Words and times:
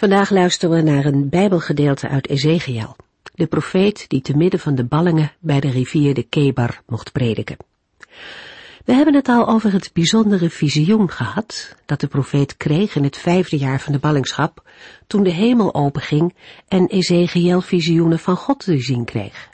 Vandaag 0.00 0.30
luisteren 0.30 0.76
we 0.76 0.90
naar 0.90 1.04
een 1.04 1.28
Bijbelgedeelte 1.28 2.08
uit 2.08 2.28
Ezekiel, 2.28 2.96
de 3.34 3.46
profeet 3.46 4.04
die 4.08 4.20
te 4.20 4.36
midden 4.36 4.60
van 4.60 4.74
de 4.74 4.84
ballingen 4.84 5.32
bij 5.40 5.60
de 5.60 5.70
rivier 5.70 6.14
de 6.14 6.22
Kebar 6.22 6.82
mocht 6.86 7.12
prediken. 7.12 7.56
We 8.84 8.92
hebben 8.92 9.14
het 9.14 9.28
al 9.28 9.48
over 9.48 9.72
het 9.72 9.90
bijzondere 9.92 10.50
visioen 10.50 11.10
gehad 11.10 11.76
dat 11.86 12.00
de 12.00 12.06
profeet 12.06 12.56
kreeg 12.56 12.94
in 12.94 13.04
het 13.04 13.16
vijfde 13.16 13.56
jaar 13.56 13.80
van 13.80 13.92
de 13.92 13.98
ballingschap, 13.98 14.68
toen 15.06 15.22
de 15.22 15.32
hemel 15.32 15.74
openging 15.74 16.34
en 16.68 16.86
Ezekiel 16.86 17.60
visioenen 17.60 18.18
van 18.18 18.36
God 18.36 18.58
te 18.58 18.78
zien 18.78 19.04
kreeg. 19.04 19.48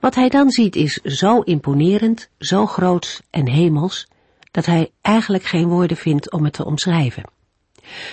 Wat 0.00 0.14
hij 0.14 0.28
dan 0.28 0.50
ziet 0.50 0.76
is 0.76 0.94
zo 0.94 1.40
imponerend, 1.40 2.28
zo 2.38 2.66
groot 2.66 3.22
en 3.30 3.48
hemels, 3.48 4.06
dat 4.50 4.66
hij 4.66 4.90
eigenlijk 5.00 5.44
geen 5.44 5.68
woorden 5.68 5.96
vindt 5.96 6.32
om 6.32 6.44
het 6.44 6.52
te 6.52 6.64
omschrijven. 6.64 7.34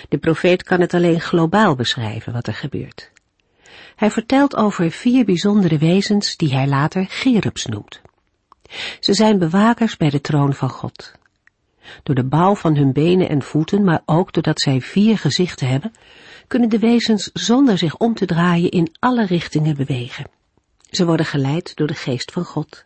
De 0.09 0.18
profeet 0.18 0.63
kan 0.63 0.82
het 0.82 0.94
alleen 0.94 1.22
globaal 1.22 1.76
beschrijven 1.76 2.34
wat 2.34 2.48
er 2.48 2.54
gebeurt. 2.54 3.12
Hij 3.96 4.12
vertelt 4.12 4.55
over 4.55 4.91
vier 4.91 5.26
bijzondere 5.26 5.77
wezens 5.77 6.36
die 6.38 6.54
hij 6.54 6.68
later 6.68 7.05
Gerubs 7.10 7.65
noemt. 7.65 8.02
Ze 8.99 9.13
zijn 9.13 9.40
bewakers 9.40 9.98
bij 9.98 10.10
de 10.10 10.21
troon 10.21 10.54
van 10.54 10.70
God. 10.70 11.12
Door 12.04 12.15
de 12.15 12.26
bouw 12.26 12.55
van 12.55 12.76
hun 12.76 12.93
benen 12.93 13.30
en 13.30 13.41
voeten, 13.41 13.84
maar 13.84 14.02
ook 14.05 14.34
doordat 14.34 14.62
zij 14.62 14.82
vier 14.82 15.18
gezichten 15.18 15.68
hebben, 15.68 15.93
kunnen 16.48 16.70
de 16.70 16.80
wezens 16.80 17.30
zonder 17.34 17.77
zich 17.77 17.98
om 17.98 18.13
te 18.13 18.26
draaien 18.26 18.71
in 18.71 18.96
alle 18.99 19.26
richtingen 19.26 19.76
bewegen. 19.76 20.26
Ze 20.90 21.05
worden 21.05 21.26
geleid 21.26 21.76
door 21.76 21.87
de 21.87 21.93
geest 21.93 22.32
van 22.32 22.46
God. 22.46 22.84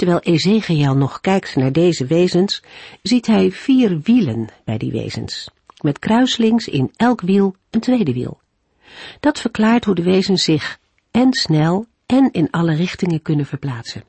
Terwijl 0.00 0.20
Ezekiel 0.20 0.96
nog 0.96 1.20
kijkt 1.20 1.56
naar 1.56 1.72
deze 1.72 2.06
wezens, 2.06 2.62
ziet 3.02 3.26
hij 3.26 3.50
vier 3.50 4.00
wielen 4.02 4.48
bij 4.64 4.78
die 4.78 4.92
wezens, 4.92 5.48
met 5.80 5.98
kruislings 5.98 6.68
in 6.68 6.90
elk 6.96 7.20
wiel 7.20 7.54
een 7.70 7.80
tweede 7.80 8.12
wiel. 8.12 8.40
Dat 9.20 9.40
verklaart 9.40 9.84
hoe 9.84 9.94
de 9.94 10.02
wezens 10.02 10.44
zich 10.44 10.78
en 11.10 11.32
snel 11.32 11.86
en 12.06 12.28
in 12.32 12.50
alle 12.50 12.74
richtingen 12.74 13.22
kunnen 13.22 13.46
verplaatsen. 13.46 14.04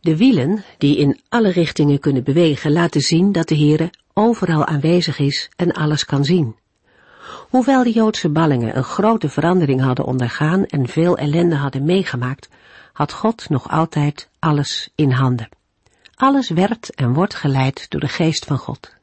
De 0.00 0.16
wielen, 0.16 0.64
die 0.78 0.96
in 0.96 1.20
alle 1.28 1.50
richtingen 1.50 1.98
kunnen 1.98 2.24
bewegen, 2.24 2.72
laten 2.72 3.00
zien 3.00 3.32
dat 3.32 3.48
de 3.48 3.56
Heere 3.56 3.90
overal 4.12 4.64
aanwezig 4.64 5.18
is 5.18 5.50
en 5.56 5.72
alles 5.72 6.04
kan 6.04 6.24
zien. 6.24 6.56
Hoewel 7.48 7.82
de 7.82 7.92
Joodse 7.92 8.28
ballingen 8.28 8.76
een 8.76 8.84
grote 8.84 9.28
verandering 9.28 9.80
hadden 9.80 10.04
ondergaan 10.04 10.66
en 10.66 10.88
veel 10.88 11.16
ellende 11.16 11.56
hadden 11.56 11.84
meegemaakt, 11.84 12.48
had 12.96 13.12
God 13.12 13.48
nog 13.48 13.68
altijd 13.68 14.28
alles 14.38 14.90
in 14.94 15.10
handen. 15.10 15.48
Alles 16.14 16.48
werd 16.50 16.94
en 16.94 17.12
wordt 17.12 17.34
geleid 17.34 17.90
door 17.90 18.00
de 18.00 18.08
geest 18.08 18.44
van 18.44 18.58
God. 18.58 18.94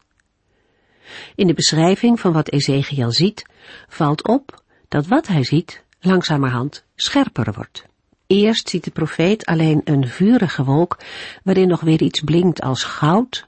In 1.35 1.47
de 1.47 1.53
beschrijving 1.53 2.19
van 2.19 2.33
wat 2.33 2.49
Ezekiel 2.49 3.11
ziet, 3.11 3.45
valt 3.87 4.27
op 4.27 4.63
dat 4.87 5.07
wat 5.07 5.27
hij 5.27 5.43
ziet 5.43 5.83
langzamerhand 5.99 6.83
scherper 6.95 7.53
wordt. 7.53 7.85
Eerst 8.27 8.69
ziet 8.69 8.83
de 8.83 8.91
profeet 8.91 9.45
alleen 9.45 9.81
een 9.83 10.07
vurige 10.07 10.63
wolk, 10.63 10.97
waarin 11.43 11.67
nog 11.67 11.81
weer 11.81 12.01
iets 12.01 12.21
blinkt 12.21 12.61
als 12.61 12.83
goud, 12.83 13.45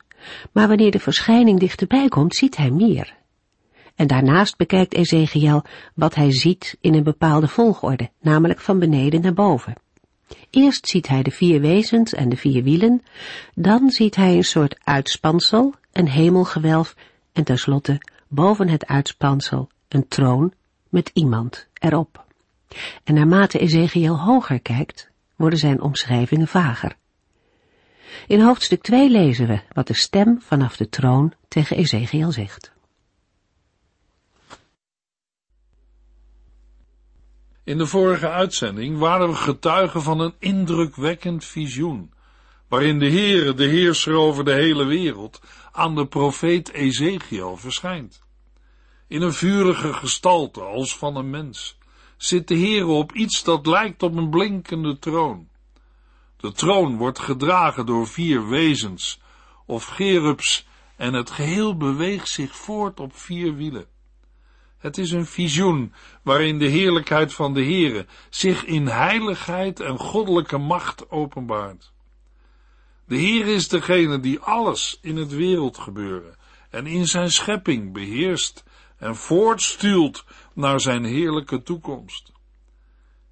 maar 0.52 0.68
wanneer 0.68 0.92
de 0.92 1.00
verschijning 1.00 1.60
dichterbij 1.60 2.08
komt, 2.08 2.36
ziet 2.36 2.58
hij 2.58 2.70
meer. 2.70 3.14
En 3.96 4.08
daarnaast 4.08 4.58
bekijkt 4.58 4.94
Ezekiel 4.94 5.64
wat 5.94 6.16
hij 6.16 6.32
ziet 6.32 6.78
in 6.82 6.94
een 6.94 7.04
bepaalde 7.04 7.48
volgorde, 7.48 8.10
namelijk 8.20 8.60
van 8.60 8.80
beneden 8.80 9.22
naar 9.22 9.34
boven. 9.34 9.84
Eerst 10.50 10.88
ziet 10.88 11.08
hij 11.08 11.24
de 11.24 11.32
vier 11.32 11.62
wezens 11.62 12.14
en 12.14 12.30
de 12.30 12.38
vier 12.38 12.64
wielen, 12.64 13.04
dan 13.54 13.90
ziet 13.90 14.16
hij 14.16 14.36
een 14.36 14.44
soort 14.44 14.80
uitspansel, 14.84 15.74
een 15.92 16.08
hemelgewelf 16.08 16.96
en 17.34 17.44
tenslotte 17.44 18.02
boven 18.28 18.70
het 18.70 18.86
uitspansel 18.86 19.70
een 19.88 20.08
troon 20.08 20.54
met 20.90 21.10
iemand 21.14 21.68
erop. 21.74 22.26
En 23.04 23.14
naarmate 23.14 23.60
Ezekiel 23.60 24.20
hoger 24.20 24.60
kijkt, 24.60 25.10
worden 25.36 25.60
zijn 25.60 25.82
omschrijvingen 25.82 26.48
vager. 26.48 26.96
In 28.28 28.42
hoofdstuk 28.42 28.82
2 28.82 29.10
lezen 29.10 29.48
we 29.48 29.60
wat 29.72 29.88
de 29.88 29.94
stem 29.94 30.42
vanaf 30.42 30.78
de 30.78 30.90
troon 30.90 31.34
tegen 31.48 31.78
Ezekiel 31.78 32.32
zegt. 32.32 32.75
In 37.66 37.78
de 37.78 37.86
vorige 37.86 38.30
uitzending 38.30 38.98
waren 38.98 39.30
we 39.30 39.36
getuigen 39.36 40.02
van 40.02 40.20
een 40.20 40.34
indrukwekkend 40.40 41.46
visioen, 41.46 42.14
waarin 42.68 43.00
de 43.00 43.10
Heere, 43.10 43.54
de 43.54 43.66
heerser 43.66 44.14
over 44.14 44.46
de 44.46 44.54
hele 44.54 44.86
wereld, 44.86 45.42
aan 45.72 45.96
de 45.96 46.08
profeet 46.08 46.72
Ezekiel 46.72 47.58
verschijnt. 47.58 48.24
In 49.08 49.22
een 49.22 49.34
vurige 49.34 49.94
gestalte 49.94 50.62
als 50.62 50.98
van 50.98 51.16
een 51.16 51.30
mens 51.30 51.78
zit 52.18 52.48
de 52.48 52.58
Heere 52.58 52.86
op 52.86 53.12
iets 53.12 53.44
dat 53.44 53.66
lijkt 53.66 54.04
op 54.04 54.16
een 54.16 54.30
blinkende 54.30 55.00
troon. 55.00 55.48
De 56.38 56.52
troon 56.52 56.98
wordt 56.98 57.20
gedragen 57.20 57.86
door 57.86 58.08
vier 58.08 58.48
wezens 58.48 59.22
of 59.66 59.86
gerubs 59.86 60.68
en 60.96 61.14
het 61.14 61.32
geheel 61.32 61.78
beweegt 61.78 62.30
zich 62.30 62.56
voort 62.56 63.00
op 63.00 63.16
vier 63.16 63.56
wielen. 63.56 63.95
Het 64.86 64.98
is 64.98 65.12
een 65.12 65.26
visioen 65.26 65.94
waarin 66.22 66.60
de 66.60 66.68
heerlijkheid 66.68 67.34
van 67.34 67.54
de 67.54 67.64
Heere 67.64 68.06
zich 68.30 68.66
in 68.66 68.88
heiligheid 68.88 69.80
en 69.80 69.98
goddelijke 69.98 70.58
macht 70.58 71.12
openbaart. 71.12 71.92
De 73.08 73.16
Heer 73.16 73.48
is 73.48 73.68
degene 73.68 74.20
die 74.20 74.40
alles 74.40 75.00
in 75.02 75.16
het 75.18 75.32
wereldgebeuren 75.32 76.36
en 76.70 76.88
in 76.88 77.06
zijn 77.06 77.32
schepping 77.32 77.94
beheerst 77.94 78.64
en 78.98 79.16
voortstuurt 79.16 80.26
naar 80.54 80.80
zijn 80.80 81.04
heerlijke 81.04 81.64
toekomst. 81.64 82.32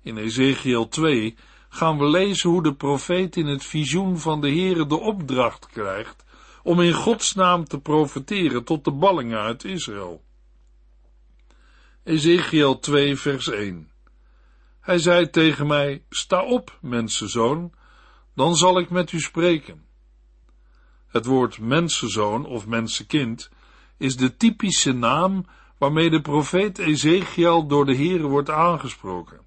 In 0.02 0.18
Ezekiel 0.18 0.88
2 0.88 1.35
gaan 1.70 1.97
we 1.97 2.06
lezen 2.06 2.50
hoe 2.50 2.64
de 2.64 2.74
profeet 2.74 3.35
in 3.35 3.47
het 3.47 3.64
visioen 3.66 4.20
van 4.20 4.41
de 4.41 4.50
Heere 4.50 4.88
de 4.88 5.00
opdracht 5.00 5.68
krijgt 5.68 6.25
om 6.64 6.81
in 6.81 6.94
Gods 6.94 7.34
naam 7.34 7.66
te 7.66 7.80
profeteren 7.80 8.64
tot 8.64 8.84
de 8.84 8.91
ballingen 8.91 9.40
uit 9.40 9.64
Israël. 9.64 10.22
Ezekiel 12.03 12.80
2 12.80 13.16
vers 13.16 13.50
1 13.50 13.90
Hij 14.80 14.97
zei 14.97 15.30
tegen 15.30 15.68
mij, 15.68 16.03
sta 16.09 16.44
op, 16.44 16.78
mensenzoon, 16.81 17.74
dan 18.36 18.56
zal 18.56 18.80
ik 18.80 18.90
met 18.90 19.12
u 19.12 19.19
spreken. 19.19 19.86
Het 21.08 21.25
woord 21.25 21.59
mensenzoon 21.59 22.46
of 22.46 22.68
mensenkind 22.68 23.50
is 23.97 24.18
de 24.18 24.38
typische 24.38 24.91
naam 24.91 25.46
waarmee 25.78 26.09
de 26.09 26.22
profeet 26.22 26.78
Ezekiel 26.78 27.68
door 27.68 27.86
de 27.86 27.96
Heere 27.96 28.28
wordt 28.28 28.50
aangesproken. 28.50 29.41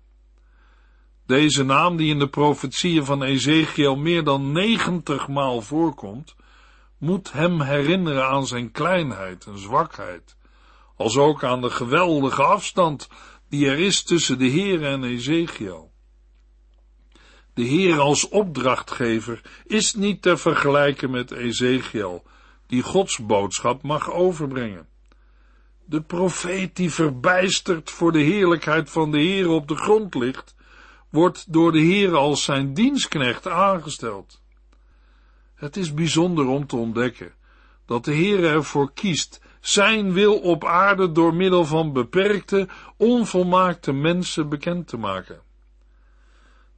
Deze 1.26 1.64
naam 1.64 1.96
die 1.96 2.10
in 2.10 2.18
de 2.18 2.28
profetieën 2.28 3.04
van 3.04 3.22
Ezekiel 3.22 3.96
meer 3.96 4.24
dan 4.24 4.52
negentig 4.52 5.28
maal 5.28 5.60
voorkomt, 5.60 6.36
moet 6.98 7.32
hem 7.32 7.60
herinneren 7.60 8.26
aan 8.26 8.46
zijn 8.46 8.70
kleinheid 8.70 9.46
en 9.46 9.58
zwakheid, 9.58 10.35
als 10.96 11.16
ook 11.16 11.44
aan 11.44 11.60
de 11.60 11.70
geweldige 11.70 12.42
afstand 12.42 13.08
die 13.48 13.68
er 13.68 13.78
is 13.78 14.02
tussen 14.02 14.38
de 14.38 14.46
Heer 14.46 14.84
en 14.84 15.04
Ezekiel. 15.04 15.92
De 17.54 17.62
Heer 17.62 17.98
als 17.98 18.28
opdrachtgever 18.28 19.40
is 19.66 19.94
niet 19.94 20.22
te 20.22 20.36
vergelijken 20.36 21.10
met 21.10 21.30
Ezekiel, 21.30 22.22
die 22.66 22.82
Gods 22.82 23.18
boodschap 23.18 23.82
mag 23.82 24.12
overbrengen. 24.12 24.88
De 25.84 26.02
profeet 26.02 26.76
die 26.76 26.90
verbijsterd 26.90 27.90
voor 27.90 28.12
de 28.12 28.20
heerlijkheid 28.20 28.90
van 28.90 29.10
de 29.10 29.18
Heer 29.18 29.48
op 29.48 29.68
de 29.68 29.76
grond 29.76 30.14
ligt, 30.14 30.54
wordt 31.10 31.52
door 31.52 31.72
de 31.72 31.80
Heer 31.80 32.16
als 32.16 32.44
zijn 32.44 32.74
dienstknecht 32.74 33.46
aangesteld. 33.46 34.40
Het 35.54 35.76
is 35.76 35.94
bijzonder 35.94 36.46
om 36.46 36.66
te 36.66 36.76
ontdekken 36.76 37.34
dat 37.86 38.04
de 38.04 38.12
Heer 38.12 38.44
ervoor 38.44 38.92
kiest 38.92 39.40
zijn 39.68 40.12
wil 40.12 40.38
op 40.38 40.64
aarde 40.64 41.12
door 41.12 41.34
middel 41.34 41.64
van 41.64 41.92
beperkte, 41.92 42.68
onvolmaakte 42.96 43.92
mensen 43.92 44.48
bekend 44.48 44.88
te 44.88 44.96
maken. 44.96 45.40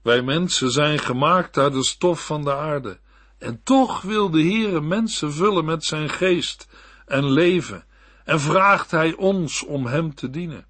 Wij 0.02 0.22
mensen 0.22 0.70
zijn 0.70 0.98
gemaakt 0.98 1.58
uit 1.58 1.72
de 1.72 1.84
stof 1.84 2.26
van 2.26 2.44
de 2.44 2.54
aarde, 2.54 2.98
en 3.38 3.60
toch 3.62 4.02
wil 4.02 4.30
de 4.30 4.42
Heere 4.42 4.80
mensen 4.80 5.32
vullen 5.32 5.64
met 5.64 5.84
zijn 5.84 6.08
geest 6.08 6.68
en 7.06 7.30
leven, 7.30 7.84
en 8.24 8.40
vraagt 8.40 8.90
hij 8.90 9.14
ons 9.14 9.64
om 9.64 9.86
hem 9.86 10.14
te 10.14 10.30
dienen. 10.30 10.66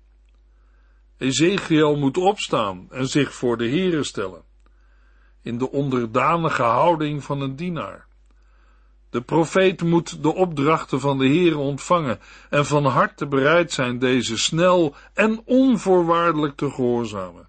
Ezekiel 1.16 1.96
moet 1.96 2.16
opstaan 2.16 2.86
en 2.90 3.08
zich 3.08 3.34
voor 3.34 3.56
de 3.56 3.68
Heere 3.68 4.02
stellen, 4.02 4.42
in 5.42 5.58
de 5.58 5.70
onderdanige 5.70 6.62
houding 6.62 7.24
van 7.24 7.40
een 7.40 7.56
dienaar. 7.56 8.07
De 9.10 9.20
profeet 9.20 9.82
moet 9.82 10.22
de 10.22 10.34
opdrachten 10.34 11.00
van 11.00 11.18
de 11.18 11.26
Heere 11.26 11.56
ontvangen 11.56 12.20
en 12.50 12.66
van 12.66 12.84
harte 12.84 13.26
bereid 13.26 13.72
zijn 13.72 13.98
deze 13.98 14.38
snel 14.38 14.94
en 15.14 15.42
onvoorwaardelijk 15.44 16.56
te 16.56 16.70
gehoorzamen. 16.70 17.48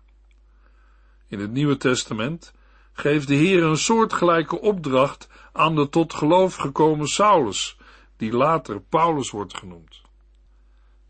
In 1.27 1.39
het 1.39 1.51
Nieuwe 1.51 1.77
Testament 1.77 2.53
geeft 2.93 3.27
de 3.27 3.35
Heer 3.35 3.63
een 3.63 3.77
soortgelijke 3.77 4.61
opdracht 4.61 5.29
aan 5.53 5.75
de 5.75 5.89
tot 5.89 6.13
geloof 6.13 6.55
gekomen 6.55 7.07
Saulus, 7.07 7.77
die 8.17 8.31
later 8.31 8.81
Paulus 8.81 9.31
wordt 9.31 9.57
genoemd. 9.57 10.01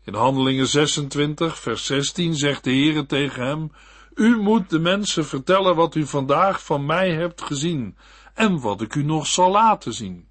In 0.04 0.14
Handelingen 0.14 0.66
26, 0.66 1.58
vers 1.58 1.86
16 1.86 2.34
zegt 2.34 2.64
de 2.64 2.70
Heere 2.70 3.06
tegen 3.06 3.46
hem, 3.46 3.72
U 4.14 4.36
moet 4.36 4.70
de 4.70 4.78
mensen 4.78 5.26
vertellen 5.26 5.76
wat 5.76 5.94
u 5.94 6.06
vandaag 6.06 6.64
van 6.64 6.86
mij 6.86 7.10
hebt 7.10 7.42
gezien 7.42 7.96
en 8.34 8.60
wat 8.60 8.80
ik 8.80 8.94
u 8.94 9.02
nog 9.02 9.26
zal 9.26 9.50
laten 9.50 9.92
zien. 9.92 10.28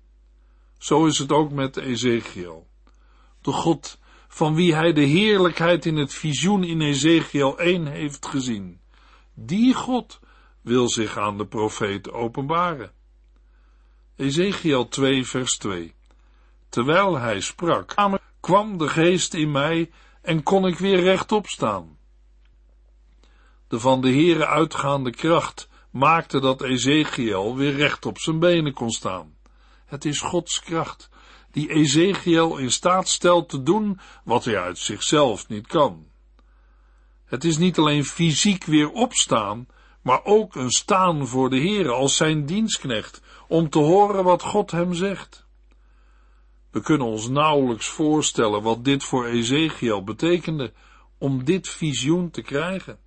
Zo 0.80 1.06
is 1.06 1.18
het 1.18 1.32
ook 1.32 1.52
met 1.52 1.78
Ezekiel. 1.78 2.68
De 3.42 3.52
God 3.52 4.00
van 4.28 4.56
wie 4.56 4.76
hij 4.76 4.94
de 4.94 5.02
heerlijkheid 5.02 5.86
in 5.86 5.98
het 5.98 6.14
visioen 6.14 6.64
in 6.64 6.82
Ezekiel 6.82 7.60
1 7.60 7.86
heeft 7.86 8.26
gezien. 8.26 8.80
Die 9.34 9.74
God 9.74 10.20
wil 10.62 10.90
zich 10.90 11.18
aan 11.18 11.38
de 11.38 11.48
profeet 11.48 12.12
openbaren. 12.12 12.92
Ezekiel 14.16 14.88
2 14.88 15.26
vers 15.26 15.58
2 15.58 15.94
Terwijl 16.70 17.18
hij 17.18 17.40
sprak, 17.40 17.96
kwam 18.40 18.78
de 18.78 18.88
geest 18.88 19.34
in 19.34 19.52
mij 19.52 19.92
en 20.22 20.44
kon 20.44 20.68
ik 20.68 20.78
weer 20.78 21.00
rechtop 21.00 21.48
staan. 21.48 21.98
De 23.68 23.80
van 23.80 24.02
de 24.02 24.10
Heere 24.10 24.48
uitgaande 24.48 25.12
kracht 25.12 25.70
maakte 25.92 26.40
dat 26.40 26.62
Ezekiel 26.62 27.56
weer 27.56 27.76
recht 27.76 28.06
op 28.06 28.20
zijn 28.20 28.40
benen 28.40 28.74
kon 28.74 28.90
staan. 28.90 29.38
Het 29.90 30.06
is 30.06 30.20
Gods 30.22 30.60
kracht, 30.60 31.10
die 31.52 31.70
Ezekiel 31.70 32.58
in 32.58 32.72
staat 32.72 33.08
stelt 33.08 33.50
te 33.50 33.64
doen 33.64 34.00
wat 34.24 34.46
hij 34.46 34.60
uit 34.60 34.78
zichzelf 34.78 35.48
niet 35.48 35.68
kan. 35.68 36.08
Het 37.26 37.44
is 37.44 37.58
niet 37.58 37.78
alleen 37.78 38.06
fysiek 38.06 38.64
weer 38.64 38.92
opstaan, 38.92 39.68
maar 40.02 40.24
ook 40.24 40.56
een 40.56 40.72
staan 40.72 41.28
voor 41.28 41.50
de 41.50 41.60
Heere 41.60 41.92
als 41.92 42.16
zijn 42.16 42.46
dienstknecht, 42.46 43.22
om 43.48 43.70
te 43.70 43.80
horen 43.80 44.24
wat 44.24 44.42
God 44.42 44.72
hem 44.72 44.94
zegt. 44.94 45.48
We 46.72 46.82
kunnen 46.82 47.08
ons 47.08 47.28
nauwelijks 47.28 47.88
voorstellen 47.88 48.62
wat 48.62 48.86
dit 48.86 49.04
voor 49.04 49.26
Ezekiel 49.26 50.04
betekende 50.04 50.74
om 51.18 51.44
dit 51.44 51.70
visioen 51.70 52.30
te 52.30 52.42
krijgen. 52.42 53.00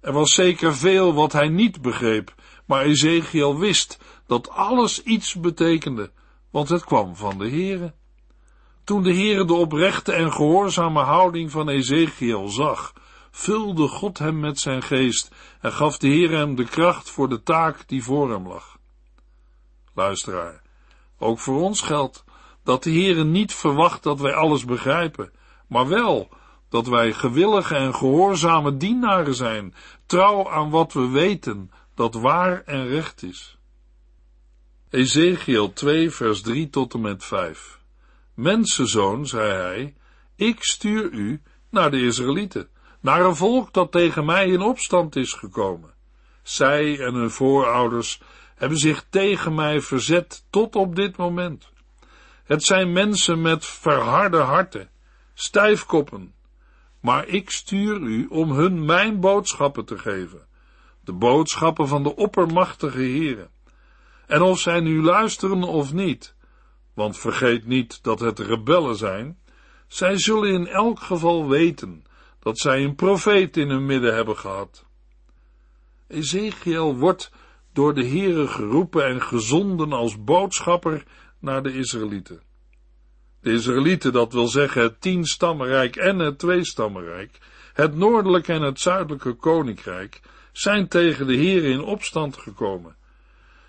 Er 0.00 0.12
was 0.12 0.34
zeker 0.34 0.76
veel 0.76 1.14
wat 1.14 1.32
hij 1.32 1.48
niet 1.48 1.82
begreep, 1.82 2.34
maar 2.66 2.84
Ezekiel 2.84 3.58
wist 3.58 3.98
dat 4.28 4.50
alles 4.50 5.02
iets 5.02 5.34
betekende, 5.34 6.10
want 6.50 6.68
het 6.68 6.84
kwam 6.84 7.16
van 7.16 7.38
de 7.38 7.48
Heere. 7.48 7.94
Toen 8.84 9.02
de 9.02 9.14
Heere 9.14 9.44
de 9.44 9.54
oprechte 9.54 10.12
en 10.12 10.32
gehoorzame 10.32 11.00
houding 11.00 11.50
van 11.50 11.68
Ezekiel 11.68 12.48
zag, 12.48 12.92
vulde 13.30 13.88
God 13.88 14.18
hem 14.18 14.40
met 14.40 14.58
zijn 14.58 14.82
geest 14.82 15.34
en 15.60 15.72
gaf 15.72 15.98
de 15.98 16.08
Heere 16.08 16.36
hem 16.36 16.54
de 16.54 16.64
kracht 16.64 17.10
voor 17.10 17.28
de 17.28 17.42
taak 17.42 17.88
die 17.88 18.02
voor 18.02 18.30
hem 18.30 18.48
lag. 18.48 18.78
Luisteraar, 19.94 20.62
ook 21.18 21.38
voor 21.38 21.60
ons 21.60 21.80
geldt 21.80 22.24
dat 22.64 22.82
de 22.82 22.90
Heere 22.90 23.24
niet 23.24 23.54
verwacht 23.54 24.02
dat 24.02 24.20
wij 24.20 24.34
alles 24.34 24.64
begrijpen, 24.64 25.32
maar 25.66 25.88
wel 25.88 26.28
dat 26.68 26.86
wij 26.86 27.12
gewillige 27.12 27.74
en 27.74 27.94
gehoorzame 27.94 28.76
dienaren 28.76 29.34
zijn, 29.34 29.74
trouw 30.06 30.50
aan 30.50 30.70
wat 30.70 30.92
we 30.92 31.08
weten, 31.08 31.70
dat 31.94 32.14
waar 32.14 32.62
en 32.64 32.86
recht 32.86 33.22
is. 33.22 33.57
Ezekiel 34.90 35.72
2 35.72 36.10
vers 36.10 36.40
3 36.40 36.70
tot 36.70 36.94
en 36.94 37.00
met 37.00 37.24
5 37.24 37.78
Mensenzoon, 38.34 39.26
zei 39.26 39.52
hij, 39.52 39.94
ik 40.36 40.64
stuur 40.64 41.10
u 41.10 41.42
naar 41.70 41.90
de 41.90 42.00
Israëlieten, 42.00 42.68
naar 43.00 43.24
een 43.24 43.36
volk 43.36 43.72
dat 43.72 43.92
tegen 43.92 44.24
mij 44.24 44.46
in 44.46 44.60
opstand 44.60 45.16
is 45.16 45.32
gekomen. 45.32 45.90
Zij 46.42 47.00
en 47.00 47.14
hun 47.14 47.30
voorouders 47.30 48.20
hebben 48.54 48.78
zich 48.78 49.04
tegen 49.10 49.54
mij 49.54 49.80
verzet 49.80 50.44
tot 50.50 50.76
op 50.76 50.96
dit 50.96 51.16
moment. 51.16 51.68
Het 52.44 52.64
zijn 52.64 52.92
mensen 52.92 53.40
met 53.42 53.66
verharde 53.66 54.38
harten, 54.38 54.90
stijfkoppen, 55.34 56.34
maar 57.00 57.26
ik 57.26 57.50
stuur 57.50 58.00
u 58.00 58.26
om 58.26 58.50
hun 58.50 58.84
mijn 58.84 59.20
boodschappen 59.20 59.84
te 59.84 59.98
geven, 59.98 60.46
de 61.00 61.12
boodschappen 61.12 61.88
van 61.88 62.02
de 62.02 62.16
oppermachtige 62.16 62.98
Heere. 62.98 63.48
En 64.28 64.42
of 64.42 64.58
zij 64.58 64.80
nu 64.80 65.02
luisteren 65.02 65.62
of 65.62 65.92
niet, 65.92 66.34
want 66.94 67.18
vergeet 67.18 67.66
niet 67.66 68.02
dat 68.02 68.20
het 68.20 68.38
rebellen 68.38 68.96
zijn, 68.96 69.38
zij 69.86 70.18
zullen 70.18 70.52
in 70.52 70.66
elk 70.66 71.00
geval 71.00 71.48
weten 71.48 72.04
dat 72.38 72.58
zij 72.58 72.84
een 72.84 72.94
profeet 72.94 73.56
in 73.56 73.68
hun 73.68 73.86
midden 73.86 74.14
hebben 74.14 74.36
gehad. 74.36 74.86
Ezekiel 76.08 76.96
wordt 76.96 77.32
door 77.72 77.94
de 77.94 78.06
Heere 78.06 78.46
geroepen 78.46 79.06
en 79.06 79.22
gezonden 79.22 79.92
als 79.92 80.24
boodschapper 80.24 81.04
naar 81.38 81.62
de 81.62 81.72
Israëlieten. 81.72 82.42
De 83.40 83.52
Israëlieten, 83.52 84.12
dat 84.12 84.32
wil 84.32 84.48
zeggen 84.48 84.82
het 84.82 85.00
tienstammenrijk 85.00 85.96
en 85.96 86.18
het 86.18 86.38
tweestammenrijk, 86.38 87.38
het 87.72 87.94
noordelijke 87.94 88.52
en 88.52 88.62
het 88.62 88.80
zuidelijke 88.80 89.32
koninkrijk, 89.32 90.20
zijn 90.52 90.88
tegen 90.88 91.26
de 91.26 91.36
Heere 91.36 91.68
in 91.68 91.80
opstand 91.80 92.36
gekomen. 92.36 92.96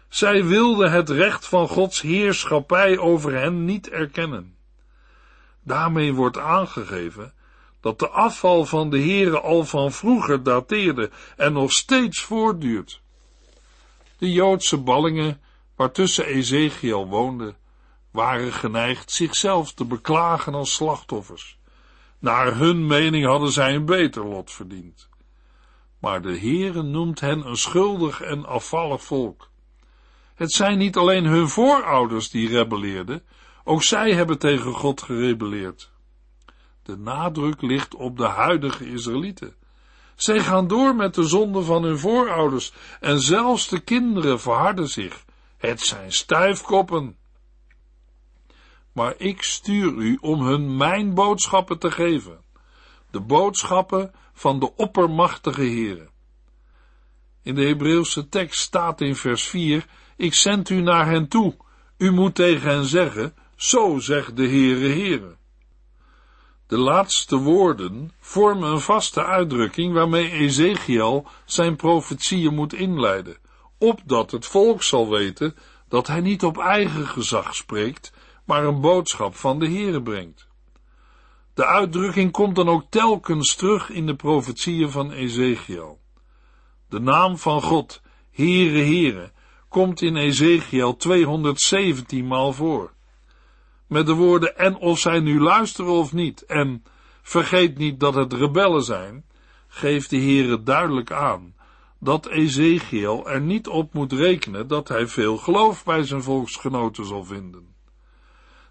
Zij 0.10 0.46
wilden 0.46 0.92
het 0.92 1.10
recht 1.10 1.48
van 1.48 1.68
Gods 1.68 2.02
heerschappij 2.02 2.98
over 2.98 3.34
hen 3.34 3.66
niet 3.66 3.90
erkennen. 3.90 4.56
Daarmee 5.64 6.14
wordt 6.14 6.38
aangegeven 6.38 7.34
dat 7.82 8.00
de 8.00 8.10
afval 8.10 8.66
van 8.66 8.90
de 8.90 9.00
Heere 9.00 9.40
al 9.40 9.66
van 9.66 9.92
vroeger 9.92 10.44
dateerde 10.44 11.10
en 11.38 11.54
nog 11.54 11.72
steeds 11.72 12.22
voortduurt. 12.22 13.02
De 14.18 14.32
Joodse 14.32 14.78
ballingen, 14.78 15.42
waartussen 15.76 16.26
Ezekiel 16.26 17.08
woonde, 17.08 17.56
waren 18.12 18.54
geneigd 18.54 19.12
zichzelf 19.12 19.74
te 19.74 19.86
beklagen 19.86 20.54
als 20.54 20.74
slachtoffers. 20.74 21.58
Naar 22.20 22.56
hun 22.56 22.88
mening 22.88 23.26
hadden 23.26 23.52
zij 23.52 23.76
een 23.76 23.86
beter 23.86 24.26
lot 24.26 24.52
verdiend. 24.52 25.10
Maar 26.00 26.22
de 26.22 26.40
Heere 26.40 26.82
noemt 26.82 27.20
hen 27.20 27.48
een 27.48 27.58
schuldig 27.58 28.22
en 28.22 28.46
afvallig 28.46 29.04
volk. 29.04 29.49
Het 30.40 30.52
zijn 30.52 30.78
niet 30.78 30.98
alleen 30.98 31.26
hun 31.26 31.50
voorouders 31.50 32.30
die 32.30 32.48
rebelleerden, 32.48 33.24
ook 33.64 33.84
zij 33.84 34.14
hebben 34.14 34.40
tegen 34.40 34.74
God 34.74 35.02
gerebelleerd. 35.02 35.92
De 36.84 36.98
nadruk 36.98 37.62
ligt 37.62 37.96
op 37.96 38.18
de 38.18 38.26
huidige 38.26 38.92
Israëlieten. 38.92 39.56
Zij 40.16 40.40
gaan 40.40 40.68
door 40.68 40.96
met 40.96 41.16
de 41.16 41.24
zonde 41.24 41.64
van 41.64 41.84
hun 41.84 42.00
voorouders 42.00 42.74
en 43.00 43.20
zelfs 43.20 43.68
de 43.68 43.80
kinderen 43.80 44.40
verharden 44.40 44.88
zich. 44.88 45.26
Het 45.58 45.82
zijn 45.82 46.12
stuifkoppen. 46.12 47.18
Maar 48.92 49.14
ik 49.18 49.44
stuur 49.44 49.94
u 49.94 50.18
om 50.22 50.42
hun 50.42 50.78
mijn 50.78 51.14
boodschappen 51.14 51.80
te 51.80 51.92
geven. 51.92 52.40
De 53.12 53.20
boodschappen 53.22 54.12
van 54.34 54.60
de 54.60 54.76
oppermachtige 54.76 55.62
Heere. 55.62 56.10
In 57.44 57.56
de 57.56 57.66
Hebreeuwse 57.66 58.30
tekst 58.30 58.60
staat 58.60 59.02
in 59.02 59.16
vers 59.16 59.44
4, 59.44 59.86
ik 60.20 60.34
zend 60.34 60.70
u 60.70 60.82
naar 60.82 61.06
hen 61.06 61.28
toe. 61.28 61.56
U 61.98 62.12
moet 62.12 62.36
tegen 62.36 62.70
hen 62.70 62.86
zeggen, 62.86 63.34
zo 63.56 64.00
zegt 64.00 64.36
de 64.36 64.48
Heere 64.48 64.88
Heere. 64.88 65.36
De 66.68 66.78
laatste 66.78 67.38
woorden 67.38 68.12
vormen 68.20 68.72
een 68.72 68.80
vaste 68.80 69.26
uitdrukking 69.26 69.94
waarmee 69.94 70.32
Ezekiel 70.32 71.28
zijn 71.46 71.76
profetieën 71.76 72.54
moet 72.54 72.74
inleiden, 72.74 73.38
opdat 73.78 74.32
het 74.32 74.46
volk 74.46 74.84
zal 74.84 75.10
weten 75.10 75.56
dat 75.88 76.08
hij 76.08 76.22
niet 76.22 76.44
op 76.44 76.58
eigen 76.58 77.08
gezag 77.08 77.56
spreekt, 77.56 78.14
maar 78.46 78.64
een 78.64 78.82
boodschap 78.82 79.36
van 79.36 79.60
de 79.60 79.68
Heere 79.68 80.02
brengt. 80.02 80.48
De 81.54 81.66
uitdrukking 81.66 82.32
komt 82.32 82.56
dan 82.56 82.70
ook 82.70 82.86
telkens 82.90 83.56
terug 83.56 83.90
in 83.90 84.06
de 84.06 84.16
profetieën 84.16 84.92
van 84.92 85.12
Ezekiel. 85.12 86.00
De 86.90 87.00
naam 87.00 87.38
van 87.38 87.62
God, 87.62 88.02
Heere 88.32 88.84
Heere, 88.84 89.32
komt 89.70 90.02
in 90.02 90.16
Ezekiel 90.16 90.96
217 90.96 92.28
maal 92.28 92.54
voor 92.54 92.92
met 93.88 94.06
de 94.06 94.14
woorden 94.14 94.58
en 94.58 94.76
of 94.76 95.00
zij 95.00 95.20
nu 95.20 95.40
luisteren 95.40 95.92
of 95.92 96.14
niet 96.14 96.46
en 96.46 96.84
vergeet 97.22 97.78
niet 97.78 98.00
dat 98.00 98.16
het 98.16 98.34
rebellen 98.34 98.84
zijn, 98.84 99.26
geeft 99.68 100.10
de 100.10 100.18
Heere 100.18 100.64
duidelijk 100.64 101.12
aan 101.12 101.54
dat 102.00 102.28
Ezekiel 102.28 103.30
er 103.30 103.42
niet 103.42 103.68
op 103.68 103.94
moet 103.94 104.14
rekenen 104.14 104.68
dat 104.68 104.88
hij 104.88 105.08
veel 105.08 105.38
geloof 105.38 105.84
bij 105.84 106.04
zijn 106.04 106.24
volksgenoten 106.24 107.06
zal 107.06 107.24
vinden. 107.24 107.76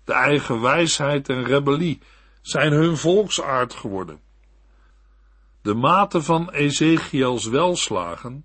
De 0.05 0.13
eigen 0.13 0.61
wijsheid 0.61 1.29
en 1.29 1.45
rebellie 1.45 2.01
zijn 2.43 2.73
hun 2.73 2.97
volksaard 2.97 3.75
geworden. 3.75 4.21
De 5.63 5.75
mate 5.75 6.23
van 6.23 6.51
Ezekiels 6.51 7.45
welslagen 7.45 8.45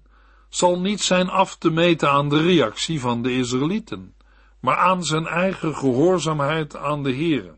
zal 0.56 0.80
niet 0.80 1.02
zijn 1.02 1.30
af 1.30 1.56
te 1.56 1.70
meten 1.70 2.10
aan 2.10 2.30
de 2.30 2.42
reactie 2.42 3.00
van 3.00 3.22
de 3.22 3.38
Israëlieten, 3.38 4.16
maar 4.60 4.78
aan 4.78 5.04
zijn 5.04 5.26
eigen 5.26 5.76
gehoorzaamheid 5.76 6.76
aan 6.76 7.04
de 7.04 7.16
Here. 7.16 7.56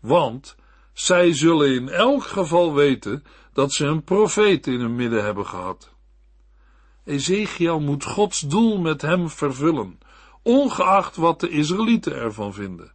Want 0.00 0.56
zij 0.92 1.34
zullen 1.34 1.74
in 1.74 1.88
elk 1.88 2.22
geval 2.22 2.74
weten 2.74 3.24
dat 3.52 3.72
ze 3.72 3.86
een 3.86 4.04
profeet 4.04 4.66
in 4.66 4.80
hun 4.80 4.94
midden 4.94 5.24
hebben 5.24 5.46
gehad. 5.46 5.90
Ezekiel 7.04 7.80
moet 7.80 8.04
Gods 8.04 8.40
doel 8.40 8.78
met 8.78 9.02
hem 9.02 9.30
vervullen, 9.30 9.98
ongeacht 10.42 11.16
wat 11.16 11.40
de 11.40 11.48
Israëlieten 11.48 12.14
ervan 12.14 12.54
vinden. 12.54 12.92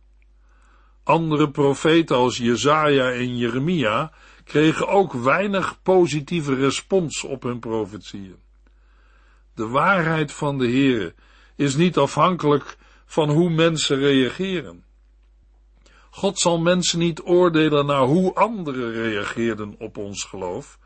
Andere 1.03 1.51
profeten 1.51 2.15
als 2.15 2.37
Jezaja 2.37 3.11
en 3.11 3.37
Jeremia 3.37 4.11
kregen 4.43 4.87
ook 4.87 5.13
weinig 5.13 5.81
positieve 5.81 6.55
respons 6.55 7.23
op 7.23 7.43
hun 7.43 7.59
profetieën. 7.59 8.43
De 9.55 9.67
waarheid 9.67 10.31
van 10.31 10.57
de 10.57 10.67
Heere 10.67 11.13
is 11.55 11.75
niet 11.75 11.97
afhankelijk 11.97 12.77
van 13.05 13.29
hoe 13.29 13.49
mensen 13.49 13.97
reageren. 13.97 14.83
God 16.09 16.39
zal 16.39 16.59
mensen 16.59 16.99
niet 16.99 17.21
oordelen 17.21 17.85
naar 17.85 18.01
hoe 18.01 18.33
anderen 18.33 18.91
reageerden 18.91 19.75
op 19.79 19.97
ons 19.97 20.23
geloof, 20.23 20.79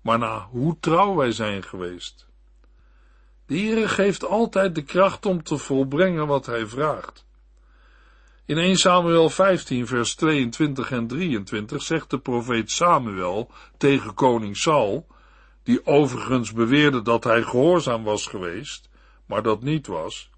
maar 0.00 0.18
naar 0.18 0.40
hoe 0.40 0.76
trouw 0.80 1.14
wij 1.14 1.32
zijn 1.32 1.62
geweest. 1.62 2.26
De 3.46 3.58
Heere 3.58 3.88
geeft 3.88 4.24
altijd 4.24 4.74
de 4.74 4.82
kracht 4.82 5.26
om 5.26 5.42
te 5.42 5.58
volbrengen 5.58 6.26
wat 6.26 6.46
hij 6.46 6.66
vraagt. 6.66 7.24
In 8.44 8.58
1 8.58 8.76
Samuel 8.76 9.30
15 9.30 9.86
vers 9.86 10.14
22 10.14 10.90
en 10.90 11.06
23 11.06 11.82
zegt 11.82 12.10
de 12.10 12.18
profeet 12.18 12.70
Samuel 12.70 13.50
tegen 13.76 14.14
koning 14.14 14.56
Saul, 14.56 15.06
die 15.70 15.86
overigens 15.86 16.52
beweerde 16.52 17.02
dat 17.02 17.24
hij 17.24 17.42
gehoorzaam 17.42 18.04
was 18.04 18.26
geweest, 18.26 18.88
maar 19.26 19.42
dat 19.42 19.62
niet 19.62 19.86
was, 19.86 20.30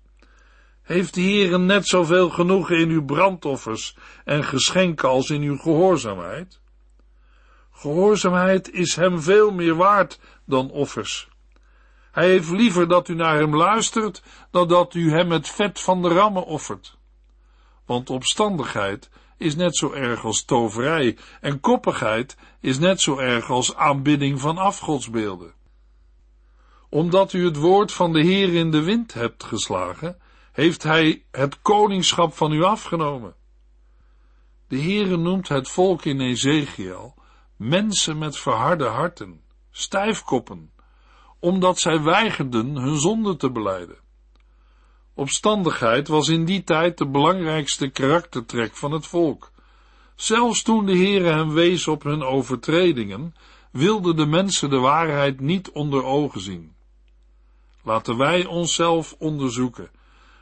heeft 0.82 1.14
de 1.14 1.20
Heere 1.20 1.58
net 1.58 1.86
zoveel 1.86 2.30
genoegen 2.30 2.78
in 2.78 2.88
uw 2.88 3.04
brandoffers 3.04 3.96
en 4.24 4.44
geschenken 4.44 5.08
als 5.08 5.30
in 5.30 5.42
uw 5.42 5.56
gehoorzaamheid? 5.56 6.60
Gehoorzaamheid 7.70 8.70
is 8.70 8.96
hem 8.96 9.20
veel 9.20 9.50
meer 9.50 9.74
waard 9.74 10.20
dan 10.44 10.70
offers. 10.70 11.28
Hij 12.10 12.28
heeft 12.28 12.50
liever 12.50 12.88
dat 12.88 13.08
u 13.08 13.14
naar 13.14 13.38
hem 13.38 13.56
luistert, 13.56 14.22
dan 14.50 14.68
dat 14.68 14.94
u 14.94 15.10
hem 15.10 15.30
het 15.30 15.48
vet 15.48 15.80
van 15.80 16.02
de 16.02 16.08
rammen 16.08 16.44
offert. 16.44 16.96
Want 17.86 18.10
opstandigheid 18.10 19.10
is 19.42 19.56
net 19.56 19.76
zo 19.76 19.92
erg 19.92 20.25
als 20.25 20.44
toverij 20.44 21.16
en 21.40 21.61
koppigheid 21.61 22.37
is 22.61 22.78
net 22.78 23.00
zo 23.00 23.18
erg 23.18 23.50
als 23.50 23.75
aanbidding 23.75 24.40
van 24.40 24.58
afgodsbeelden. 24.58 25.54
Omdat 26.88 27.32
u 27.32 27.44
het 27.44 27.56
woord 27.56 27.92
van 27.92 28.12
de 28.12 28.22
Heer 28.22 28.54
in 28.54 28.70
de 28.70 28.82
wind 28.82 29.14
hebt 29.14 29.44
geslagen, 29.44 30.18
heeft 30.52 30.82
hij 30.82 31.25
het 31.30 31.62
koningschap 31.62 32.34
van 32.34 32.52
u 32.52 32.62
afgenomen. 32.62 33.34
De 34.68 34.80
Heere 34.80 35.16
noemt 35.16 35.49
het 35.49 35.68
volk 35.68 36.04
in 36.04 36.20
Ezekiel 36.20 37.14
mensen 37.56 38.18
met 38.18 38.38
verharde 38.38 38.84
harten, 38.84 39.40
stijfkoppen, 39.70 40.70
omdat 41.40 41.78
zij 41.78 42.02
weigerden 42.02 42.76
hun 42.76 42.99
zonde 43.00 43.37
te 43.37 43.50
beleiden. 43.50 43.96
Opstandigheid 45.14 46.09
was 46.09 46.28
in 46.28 46.45
die 46.45 46.64
tijd 46.64 46.99
de 46.99 47.07
belangrijkste 47.07 47.88
karaktertrek 47.88 48.76
van 48.76 48.92
het 48.92 49.07
volk. 49.07 49.50
Zelfs 50.14 50.62
toen 50.62 50.87
de 50.87 50.97
Heere 50.97 51.28
hem 51.28 51.52
wees 51.52 51.88
op 51.88 52.02
hun 52.02 52.23
overtredingen, 52.23 53.35
wilden 53.71 54.16
de 54.16 54.26
mensen 54.26 54.71
de 54.71 54.78
waarheid 54.78 55.40
niet 55.40 55.71
onder 55.71 56.04
ogen 56.04 56.40
zien. 56.40 56.75
Laten 57.83 58.16
wij 58.16 58.47
onszelf 58.47 59.14
onderzoeken 59.19 59.90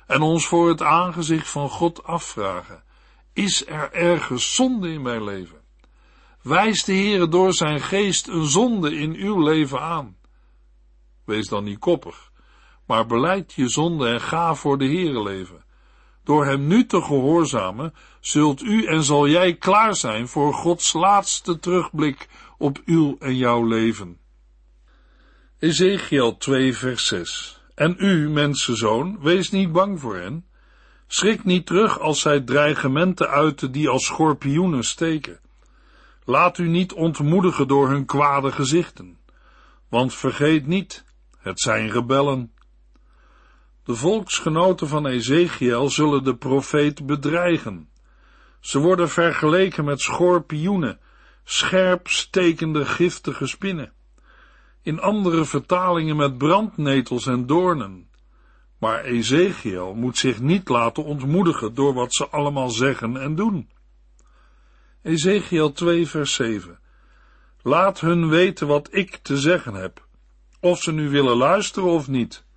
en 0.07 0.21
ons 0.21 0.47
voor 0.47 0.69
het 0.69 0.83
aangezicht 0.83 1.49
van 1.49 1.69
God 1.69 2.05
afvragen. 2.05 2.83
Is 3.33 3.67
er 3.67 3.93
ergens 3.93 4.55
zonde 4.55 4.93
in 4.93 5.03
mijn 5.03 5.25
leven? 5.25 5.61
Wijst 6.43 6.87
de 6.87 6.93
Heere 6.93 7.29
door 7.29 7.53
zijn 7.53 7.81
geest 7.81 8.29
een 8.29 8.47
zonde 8.47 8.97
in 8.97 9.15
uw 9.15 9.43
leven 9.43 9.81
aan? 9.81 10.17
Wees 11.25 11.49
dan 11.49 11.65
niet 11.65 11.79
koppig, 11.79 12.30
maar 12.91 13.07
beleid 13.07 13.53
je 13.53 13.69
zonde 13.69 14.09
en 14.09 14.21
ga 14.21 14.55
voor 14.55 14.79
de 14.79 14.85
Heere 14.85 15.23
leven. 15.23 15.65
Door 16.25 16.45
hem 16.45 16.67
nu 16.67 16.87
te 16.87 17.03
gehoorzamen, 17.03 17.95
zult 18.21 18.63
u 18.63 18.85
en 18.85 19.03
zal 19.03 19.29
jij 19.29 19.55
klaar 19.55 19.95
zijn 19.95 20.29
voor 20.29 20.55
Gods 20.55 20.93
laatste 20.93 21.59
terugblik 21.59 22.29
op 22.59 22.81
uw 22.85 23.17
en 23.19 23.37
jouw 23.37 23.65
leven. 23.67 24.19
Ezekiel 25.59 26.37
2 26.37 26.77
vers 26.77 27.07
6 27.07 27.61
en 27.75 27.95
u, 27.99 28.29
mensenzoon, 28.29 29.19
wees 29.21 29.51
niet 29.51 29.73
bang 29.73 30.01
voor 30.01 30.17
hen. 30.17 30.47
Schrik 31.07 31.45
niet 31.45 31.67
terug 31.67 32.01
als 32.01 32.21
zij 32.21 32.41
dreigementen 32.41 33.29
uiten 33.29 33.73
die 33.73 33.89
als 33.89 34.05
schorpioenen 34.05 34.85
steken. 34.85 35.41
Laat 36.25 36.59
u 36.59 36.69
niet 36.69 36.93
ontmoedigen 36.93 37.69
door 37.69 37.89
hun 37.89 38.05
kwade 38.05 38.53
gezichten. 38.53 39.19
Want 39.89 40.15
vergeet 40.15 40.67
niet, 40.67 41.05
het 41.39 41.61
zijn 41.61 41.91
rebellen. 41.91 42.53
De 43.91 43.97
volksgenoten 43.97 44.89
van 44.89 45.07
Ezekiel 45.07 45.89
zullen 45.89 46.25
de 46.25 46.37
profeet 46.37 47.07
bedreigen. 47.07 47.89
Ze 48.61 48.79
worden 48.79 49.09
vergeleken 49.09 49.85
met 49.85 50.01
schorpioenen, 50.01 51.01
scherp 51.45 52.09
stekende 52.09 52.85
giftige 52.85 53.47
spinnen 53.47 53.93
in 54.83 55.01
andere 55.01 55.45
vertalingen 55.45 56.17
met 56.17 56.39
brandnetels 56.39 57.27
en 57.27 57.47
doornen. 57.47 58.09
Maar 58.79 59.05
Ezekiel 59.05 59.95
moet 59.95 60.19
zich 60.19 60.41
niet 60.41 60.69
laten 60.69 61.05
ontmoedigen 61.05 61.75
door 61.75 61.95
wat 61.95 62.15
ze 62.15 62.29
allemaal 62.29 62.71
zeggen 62.71 63.17
en 63.17 63.35
doen. 63.35 63.71
Ezekiel 65.03 65.73
2 65.73 66.07
vers 66.07 66.35
7 66.35 66.79
Laat 67.63 68.01
hun 68.01 68.29
weten 68.29 68.67
wat 68.67 68.89
ik 68.95 69.17
te 69.17 69.39
zeggen 69.39 69.75
heb, 69.75 70.07
of 70.61 70.83
ze 70.83 70.93
nu 70.93 71.09
willen 71.09 71.37
luisteren 71.37 71.89
of 71.89 72.09
niet. 72.09 72.49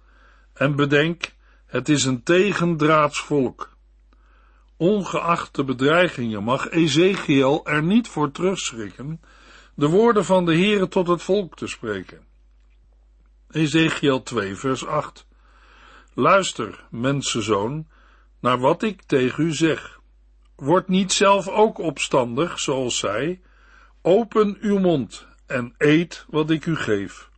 En 0.53 0.75
bedenk, 0.75 1.33
het 1.65 1.89
is 1.89 2.03
een 2.03 2.23
tegendraads 2.23 3.19
volk. 3.19 3.77
Ongeacht 4.77 5.55
de 5.55 5.63
bedreigingen 5.63 6.43
mag 6.43 6.69
Ezekiel 6.69 7.65
er 7.65 7.83
niet 7.83 8.07
voor 8.07 8.31
terugschrikken 8.31 9.19
de 9.75 9.87
woorden 9.87 10.25
van 10.25 10.45
de 10.45 10.53
Heere 10.53 10.87
tot 10.87 11.07
het 11.07 11.21
volk 11.21 11.55
te 11.55 11.67
spreken. 11.67 12.25
Ezekiel 13.49 14.23
2 14.23 14.55
vers 14.55 14.85
8 14.85 15.27
Luister, 16.13 16.85
mensenzoon, 16.89 17.87
naar 18.39 18.59
wat 18.59 18.83
ik 18.83 19.01
tegen 19.01 19.45
u 19.45 19.53
zeg. 19.53 19.99
Word 20.55 20.87
niet 20.87 21.11
zelf 21.11 21.47
ook 21.47 21.77
opstandig, 21.77 22.59
zoals 22.59 22.97
zij. 22.97 23.41
Open 24.01 24.57
uw 24.61 24.79
mond 24.79 25.27
en 25.45 25.73
eet 25.77 26.25
wat 26.29 26.49
ik 26.49 26.65
u 26.65 26.75
geef. 26.75 27.29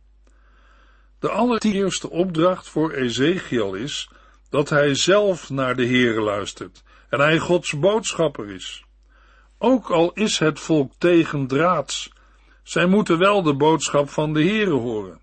De 1.18 1.30
allereerste 1.30 2.10
opdracht 2.10 2.68
voor 2.68 2.92
Ezekiel 2.92 3.74
is 3.74 4.10
dat 4.50 4.68
hij 4.68 4.94
zelf 4.94 5.50
naar 5.50 5.76
de 5.76 5.86
Heere 5.86 6.20
luistert 6.20 6.82
en 7.08 7.20
hij 7.20 7.38
Gods 7.38 7.78
boodschapper 7.78 8.50
is. 8.50 8.84
Ook 9.58 9.90
al 9.90 10.12
is 10.12 10.38
het 10.38 10.60
volk 10.60 10.92
tegendraads 10.98 12.10
zij 12.66 12.86
moeten 12.86 13.18
wel 13.18 13.42
de 13.42 13.54
boodschap 13.54 14.10
van 14.10 14.32
de 14.32 14.44
Heere 14.44 14.74
horen. 14.74 15.20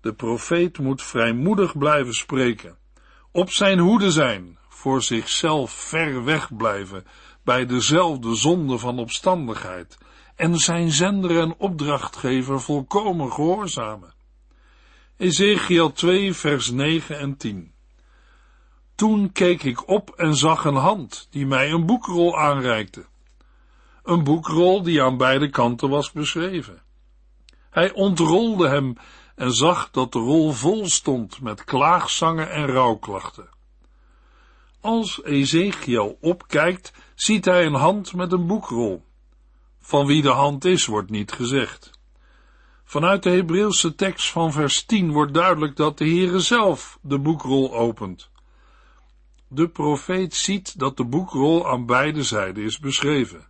De 0.00 0.12
profeet 0.12 0.78
moet 0.78 1.02
vrijmoedig 1.02 1.78
blijven 1.78 2.12
spreken, 2.12 2.76
op 3.32 3.50
zijn 3.50 3.78
hoede 3.78 4.10
zijn, 4.10 4.58
voor 4.68 5.02
zichzelf 5.02 5.70
ver 5.70 6.24
weg 6.24 6.56
blijven 6.56 7.06
bij 7.44 7.66
dezelfde 7.66 8.34
zonde 8.34 8.78
van 8.78 8.98
opstandigheid 8.98 9.98
en 10.36 10.56
zijn 10.56 10.90
zender 10.90 11.40
en 11.40 11.54
opdrachtgever 11.58 12.60
volkomen 12.60 13.32
gehoorzamen. 13.32 14.13
Ezekiel 15.16 15.92
2 15.92 16.34
vers 16.34 16.70
9 16.70 17.18
en 17.18 17.36
10 17.36 17.72
Toen 18.94 19.32
keek 19.32 19.62
ik 19.62 19.88
op 19.88 20.10
en 20.10 20.36
zag 20.36 20.64
een 20.64 20.76
hand 20.76 21.26
die 21.30 21.46
mij 21.46 21.70
een 21.70 21.86
boekrol 21.86 22.38
aanreikte 22.38 23.04
een 24.04 24.24
boekrol 24.24 24.82
die 24.82 25.02
aan 25.02 25.16
beide 25.16 25.50
kanten 25.50 25.88
was 25.88 26.12
beschreven. 26.12 26.82
Hij 27.70 27.92
ontrolde 27.92 28.68
hem 28.68 28.96
en 29.34 29.52
zag 29.52 29.90
dat 29.90 30.12
de 30.12 30.18
rol 30.18 30.52
vol 30.52 30.86
stond 30.86 31.40
met 31.40 31.64
klaagzangen 31.64 32.50
en 32.50 32.66
rouwklachten. 32.66 33.48
Als 34.80 35.22
Ezekiel 35.22 36.18
opkijkt, 36.20 36.92
ziet 37.14 37.44
hij 37.44 37.66
een 37.66 37.74
hand 37.74 38.14
met 38.14 38.32
een 38.32 38.46
boekrol. 38.46 39.04
Van 39.80 40.06
wie 40.06 40.22
de 40.22 40.30
hand 40.30 40.64
is, 40.64 40.86
wordt 40.86 41.10
niet 41.10 41.32
gezegd. 41.32 41.93
Vanuit 42.94 43.22
de 43.22 43.30
Hebreeuwse 43.30 43.94
tekst 43.94 44.30
van 44.30 44.52
vers 44.52 44.84
10 44.84 45.12
wordt 45.12 45.34
duidelijk 45.34 45.76
dat 45.76 45.98
de 45.98 46.04
Heere 46.04 46.40
zelf 46.40 46.98
de 47.02 47.18
boekrol 47.18 47.74
opent. 47.74 48.30
De 49.48 49.68
profeet 49.68 50.34
ziet 50.34 50.78
dat 50.78 50.96
de 50.96 51.04
boekrol 51.04 51.68
aan 51.68 51.86
beide 51.86 52.22
zijden 52.22 52.64
is 52.64 52.78
beschreven. 52.78 53.48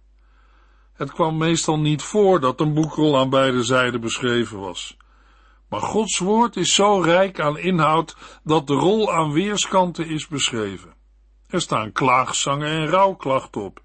Het 0.93 1.13
kwam 1.13 1.37
meestal 1.37 1.79
niet 1.79 2.03
voor 2.03 2.41
dat 2.41 2.61
een 2.61 2.75
boekrol 2.75 3.19
aan 3.19 3.31
beide 3.31 3.63
zijden 3.63 4.01
beschreven 4.01 4.59
was. 4.59 4.97
Maar 5.69 5.81
Gods 5.81 6.19
woord 6.19 6.57
is 6.57 6.75
zo 6.75 7.01
rijk 7.01 7.41
aan 7.41 7.59
inhoud 7.59 8.17
dat 8.45 8.67
de 8.67 8.75
rol 8.75 9.13
aan 9.13 9.33
weerskanten 9.33 10.07
is 10.07 10.29
beschreven. 10.29 10.95
Er 11.47 11.61
staan 11.61 11.93
klaagzangen 11.93 12.69
en 12.69 12.87
rouwklachten 12.87 13.63
op. 13.63 13.83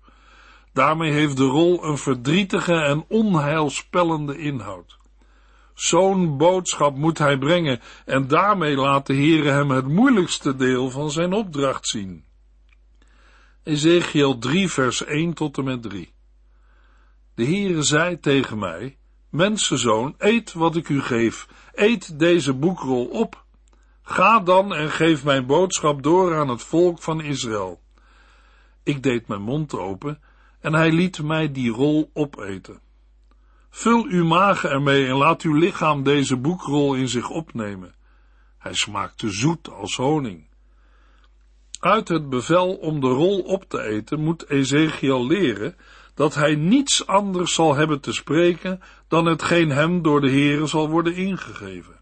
Daarmee 0.73 1.11
heeft 1.11 1.37
de 1.37 1.47
rol 1.47 1.83
een 1.83 1.97
verdrietige 1.97 2.73
en 2.73 3.05
onheilspellende 3.07 4.37
inhoud. 4.37 4.98
Zo'n 5.79 6.37
boodschap 6.37 6.95
moet 6.95 7.17
hij 7.17 7.37
brengen 7.37 7.79
en 8.05 8.27
daarmee 8.27 8.75
laat 8.75 9.07
de 9.07 9.13
Heere 9.13 9.49
hem 9.49 9.71
het 9.71 9.87
moeilijkste 9.87 10.55
deel 10.55 10.89
van 10.89 11.11
zijn 11.11 11.33
opdracht 11.33 11.87
zien. 11.87 12.23
Ezekiel 13.63 14.37
3 14.37 14.69
vers 14.69 15.05
1 15.05 15.33
tot 15.33 15.57
en 15.57 15.63
met 15.63 15.81
3 15.81 16.13
De 17.35 17.45
Heere 17.45 17.83
zei 17.83 18.19
tegen 18.19 18.59
mij, 18.59 18.97
Mensenzoon, 19.29 20.15
eet 20.17 20.53
wat 20.53 20.75
ik 20.75 20.89
u 20.89 21.01
geef, 21.01 21.47
eet 21.73 22.19
deze 22.19 22.53
boekrol 22.53 23.05
op. 23.05 23.43
Ga 24.01 24.39
dan 24.39 24.73
en 24.73 24.91
geef 24.91 25.23
mijn 25.23 25.45
boodschap 25.45 26.03
door 26.03 26.37
aan 26.37 26.49
het 26.49 26.63
volk 26.63 27.01
van 27.01 27.21
Israël. 27.21 27.81
Ik 28.83 29.03
deed 29.03 29.27
mijn 29.27 29.41
mond 29.41 29.73
open 29.73 30.21
en 30.59 30.73
hij 30.73 30.91
liet 30.91 31.23
mij 31.23 31.51
die 31.51 31.71
rol 31.71 32.09
opeten. 32.13 32.88
Vul 33.69 34.05
uw 34.05 34.25
magen 34.25 34.69
ermee 34.69 35.07
en 35.07 35.15
laat 35.15 35.41
uw 35.41 35.53
lichaam 35.53 36.03
deze 36.03 36.37
boekrol 36.37 36.93
in 36.95 37.07
zich 37.07 37.29
opnemen. 37.29 37.95
Hij 38.57 38.73
smaakte 38.73 39.29
zoet 39.29 39.69
als 39.69 39.95
honing. 39.95 40.47
Uit 41.79 42.07
het 42.07 42.29
bevel 42.29 42.75
om 42.75 42.99
de 42.99 43.07
rol 43.07 43.39
op 43.41 43.63
te 43.63 43.81
eten 43.81 44.19
moet 44.19 44.49
Ezekiel 44.49 45.27
leren 45.27 45.75
dat 46.13 46.35
hij 46.35 46.55
niets 46.55 47.07
anders 47.07 47.53
zal 47.53 47.75
hebben 47.75 48.01
te 48.01 48.13
spreken 48.13 48.81
dan 49.07 49.25
hetgeen 49.25 49.69
hem 49.69 50.01
door 50.01 50.21
de 50.21 50.29
Heere 50.29 50.65
zal 50.65 50.89
worden 50.89 51.15
ingegeven. 51.15 51.99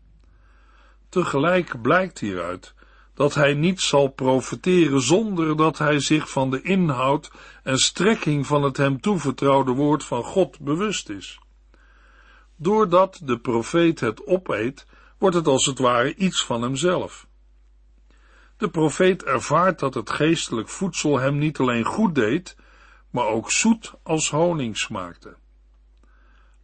Tegelijk 1.10 1.82
blijkt 1.82 2.20
hieruit 2.20 2.74
dat 3.14 3.36
hij 3.36 3.54
niet 3.54 3.82
zal 3.82 4.08
profeteren 4.08 5.02
zonder 5.02 5.58
dat 5.58 5.78
hij 5.78 6.00
zich 6.00 6.30
van 6.30 6.50
de 6.50 6.62
inhoud 6.62 7.32
en 7.64 7.78
strekking 7.78 8.48
van 8.48 8.64
het 8.64 8.78
hem 8.78 9.02
toevertrouwde 9.02 9.72
woord 9.72 10.04
van 10.04 10.24
God 10.24 10.60
bewust 10.60 11.10
is. 11.10 11.40
Doordat 12.60 13.20
de 13.24 13.40
profeet 13.40 14.00
het 14.00 14.28
opeet, 14.28 14.86
wordt 15.18 15.36
het 15.36 15.48
als 15.48 15.66
het 15.66 15.80
ware 15.80 16.16
iets 16.16 16.46
van 16.46 16.62
hemzelf. 16.62 17.28
De 18.58 18.70
profeet 18.70 19.24
ervaart 19.24 19.80
dat 19.80 19.94
het 19.94 20.10
geestelijk 20.10 20.70
voedsel 20.70 21.20
hem 21.20 21.38
niet 21.38 21.60
alleen 21.60 21.86
goed 21.86 22.16
deed, 22.16 22.56
maar 23.10 23.28
ook 23.28 23.52
zoet 23.52 23.94
als 24.04 24.30
honing 24.30 24.78
smaakte. 24.78 25.36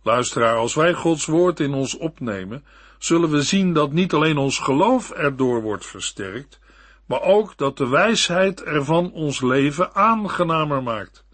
Luisteraar, 0.02 0.56
als 0.56 0.74
wij 0.74 0.94
Gods 0.94 1.26
woord 1.26 1.60
in 1.60 1.74
ons 1.74 1.98
opnemen, 1.98 2.64
zullen 2.98 3.30
we 3.30 3.42
zien 3.42 3.74
dat 3.74 3.92
niet 3.92 4.14
alleen 4.14 4.38
ons 4.38 4.60
geloof 4.60 5.12
erdoor 5.12 5.62
wordt 5.62 5.86
versterkt, 5.86 6.60
maar 7.06 7.22
ook 7.22 7.58
dat 7.58 7.78
de 7.78 7.88
wijsheid 7.88 8.64
ervan 8.64 9.12
ons 9.12 9.42
leven 9.42 9.96
aangenamer 9.96 10.84
maakt. 10.84 11.26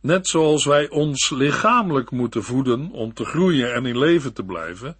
Net 0.00 0.28
zoals 0.28 0.64
wij 0.64 0.88
ons 0.88 1.30
lichamelijk 1.30 2.10
moeten 2.10 2.42
voeden 2.42 2.90
om 2.90 3.14
te 3.14 3.24
groeien 3.24 3.74
en 3.74 3.86
in 3.86 3.98
leven 3.98 4.32
te 4.32 4.44
blijven, 4.44 4.96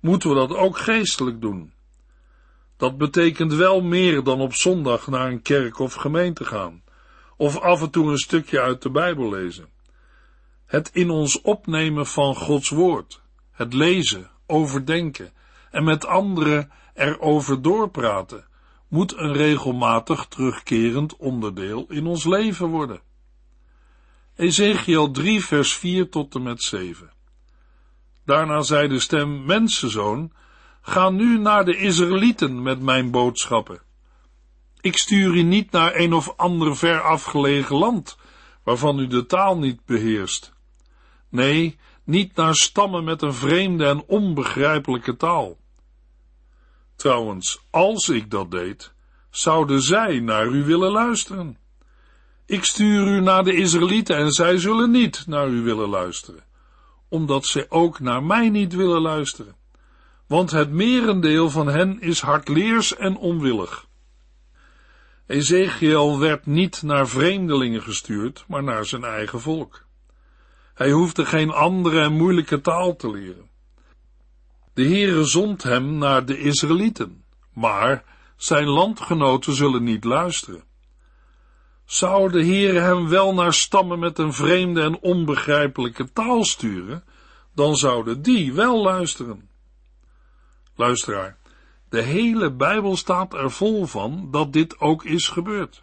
moeten 0.00 0.28
we 0.28 0.34
dat 0.34 0.54
ook 0.54 0.78
geestelijk 0.78 1.40
doen. 1.40 1.72
Dat 2.76 2.98
betekent 2.98 3.52
wel 3.52 3.80
meer 3.80 4.22
dan 4.22 4.40
op 4.40 4.54
zondag 4.54 5.06
naar 5.06 5.30
een 5.30 5.42
kerk 5.42 5.78
of 5.78 5.94
gemeente 5.94 6.44
gaan, 6.44 6.82
of 7.36 7.60
af 7.60 7.82
en 7.82 7.90
toe 7.90 8.10
een 8.10 8.18
stukje 8.18 8.60
uit 8.60 8.82
de 8.82 8.90
Bijbel 8.90 9.30
lezen. 9.30 9.68
Het 10.66 10.90
in 10.92 11.10
ons 11.10 11.40
opnemen 11.40 12.06
van 12.06 12.34
Gods 12.34 12.68
woord, 12.68 13.20
het 13.52 13.72
lezen, 13.72 14.30
overdenken 14.46 15.32
en 15.70 15.84
met 15.84 16.06
anderen 16.06 16.70
erover 16.94 17.62
doorpraten, 17.62 18.44
moet 18.88 19.16
een 19.16 19.32
regelmatig 19.32 20.26
terugkerend 20.26 21.16
onderdeel 21.16 21.86
in 21.88 22.06
ons 22.06 22.24
leven 22.24 22.66
worden. 22.66 23.00
Ezekiel 24.36 25.10
3 25.10 25.44
vers 25.44 25.72
4 25.72 26.08
tot 26.08 26.34
en 26.34 26.42
met 26.42 26.62
7 26.62 27.10
Daarna 28.24 28.62
zei 28.62 28.88
de 28.88 29.00
stem, 29.00 29.44
mensenzoon, 29.44 30.32
ga 30.80 31.10
nu 31.10 31.38
naar 31.38 31.64
de 31.64 31.76
Israëlieten 31.76 32.62
met 32.62 32.80
mijn 32.80 33.10
boodschappen. 33.10 33.82
Ik 34.80 34.96
stuur 34.96 35.34
u 35.34 35.42
niet 35.42 35.70
naar 35.70 35.94
een 35.94 36.12
of 36.12 36.32
ander 36.36 36.76
ver 36.76 37.00
afgelegen 37.00 37.76
land, 37.76 38.16
waarvan 38.62 38.98
u 38.98 39.06
de 39.06 39.26
taal 39.26 39.58
niet 39.58 39.84
beheerst. 39.84 40.52
Nee, 41.28 41.78
niet 42.04 42.34
naar 42.34 42.54
stammen 42.54 43.04
met 43.04 43.22
een 43.22 43.34
vreemde 43.34 43.86
en 43.86 44.04
onbegrijpelijke 44.06 45.16
taal. 45.16 45.56
Trouwens, 46.96 47.66
als 47.70 48.08
ik 48.08 48.30
dat 48.30 48.50
deed, 48.50 48.92
zouden 49.30 49.82
zij 49.82 50.20
naar 50.20 50.46
u 50.46 50.64
willen 50.64 50.90
luisteren. 50.90 51.64
Ik 52.46 52.64
stuur 52.64 53.06
u 53.06 53.20
naar 53.20 53.44
de 53.44 53.54
Israëlieten 53.54 54.16
en 54.16 54.30
zij 54.30 54.58
zullen 54.58 54.90
niet 54.90 55.26
naar 55.26 55.48
u 55.48 55.62
willen 55.62 55.88
luisteren, 55.88 56.44
omdat 57.08 57.46
zij 57.46 57.66
ook 57.68 58.00
naar 58.00 58.22
mij 58.22 58.48
niet 58.48 58.74
willen 58.74 59.00
luisteren. 59.00 59.56
Want 60.26 60.50
het 60.50 60.70
merendeel 60.70 61.50
van 61.50 61.66
hen 61.66 62.00
is 62.00 62.20
hardleers 62.20 62.96
en 62.96 63.16
onwillig. 63.16 63.86
Ezekiel 65.26 66.18
werd 66.18 66.46
niet 66.46 66.82
naar 66.82 67.08
vreemdelingen 67.08 67.82
gestuurd, 67.82 68.44
maar 68.48 68.62
naar 68.62 68.84
zijn 68.84 69.04
eigen 69.04 69.40
volk. 69.40 69.84
Hij 70.74 70.90
hoefde 70.90 71.24
geen 71.24 71.50
andere 71.50 72.00
en 72.00 72.12
moeilijke 72.12 72.60
taal 72.60 72.96
te 72.96 73.10
leren. 73.10 73.50
De 74.74 74.84
Heere 74.84 75.24
zond 75.24 75.62
hem 75.62 75.98
naar 75.98 76.24
de 76.24 76.38
Israëlieten, 76.38 77.24
maar 77.52 78.04
zijn 78.36 78.66
landgenoten 78.66 79.54
zullen 79.54 79.84
niet 79.84 80.04
luisteren. 80.04 80.62
Zou 81.86 82.30
de 82.30 82.44
Heere 82.44 82.78
hem 82.78 83.08
wel 83.08 83.34
naar 83.34 83.54
stammen 83.54 83.98
met 83.98 84.18
een 84.18 84.32
vreemde 84.32 84.82
en 84.82 85.00
onbegrijpelijke 85.00 86.12
taal 86.12 86.44
sturen, 86.44 87.04
dan 87.54 87.76
zouden 87.76 88.22
die 88.22 88.52
wel 88.52 88.82
luisteren. 88.82 89.48
Luisteraar, 90.74 91.36
de 91.88 92.02
hele 92.02 92.52
Bijbel 92.52 92.96
staat 92.96 93.34
er 93.34 93.50
vol 93.50 93.86
van 93.86 94.28
dat 94.30 94.52
dit 94.52 94.80
ook 94.80 95.04
is 95.04 95.28
gebeurd. 95.28 95.82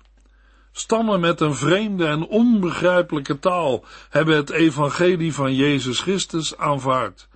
Stammen 0.72 1.20
met 1.20 1.42
een 1.42 1.56
vreemde 1.56 2.06
en 2.06 2.28
onbegrijpelijke 2.28 3.40
taal 3.40 3.86
hebben 4.10 4.36
het 4.36 4.50
evangelie 4.50 5.34
van 5.34 5.56
Jezus 5.56 6.00
Christus 6.00 6.58
aanvaard. 6.58 7.28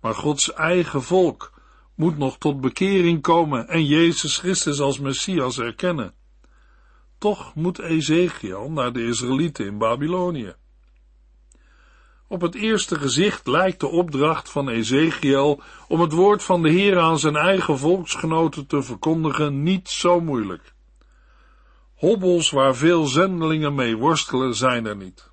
Maar 0.00 0.14
Gods 0.14 0.52
eigen 0.52 1.02
volk 1.02 1.52
moet 1.94 2.18
nog 2.18 2.38
tot 2.38 2.60
bekering 2.60 3.20
komen 3.22 3.68
en 3.68 3.84
Jezus 3.84 4.38
Christus 4.38 4.80
als 4.80 4.98
Messias 4.98 5.58
erkennen. 5.58 6.14
Toch 7.22 7.54
moet 7.54 7.78
Ezekiel 7.78 8.70
naar 8.70 8.92
de 8.92 9.06
Israëlieten 9.06 9.66
in 9.66 9.78
Babylonië. 9.78 10.54
Op 12.28 12.40
het 12.40 12.54
eerste 12.54 12.98
gezicht 12.98 13.46
lijkt 13.46 13.80
de 13.80 13.86
opdracht 13.86 14.50
van 14.50 14.68
Ezekiel 14.68 15.62
om 15.88 16.00
het 16.00 16.12
woord 16.12 16.42
van 16.42 16.62
de 16.62 16.70
Heer 16.70 16.98
aan 16.98 17.18
zijn 17.18 17.36
eigen 17.36 17.78
volksgenoten 17.78 18.66
te 18.66 18.82
verkondigen 18.82 19.62
niet 19.62 19.88
zo 19.88 20.20
moeilijk. 20.20 20.74
Hobbels 21.94 22.50
waar 22.50 22.76
veel 22.76 23.04
zendelingen 23.06 23.74
mee 23.74 23.96
worstelen 23.96 24.54
zijn 24.54 24.86
er 24.86 24.96
niet. 24.96 25.30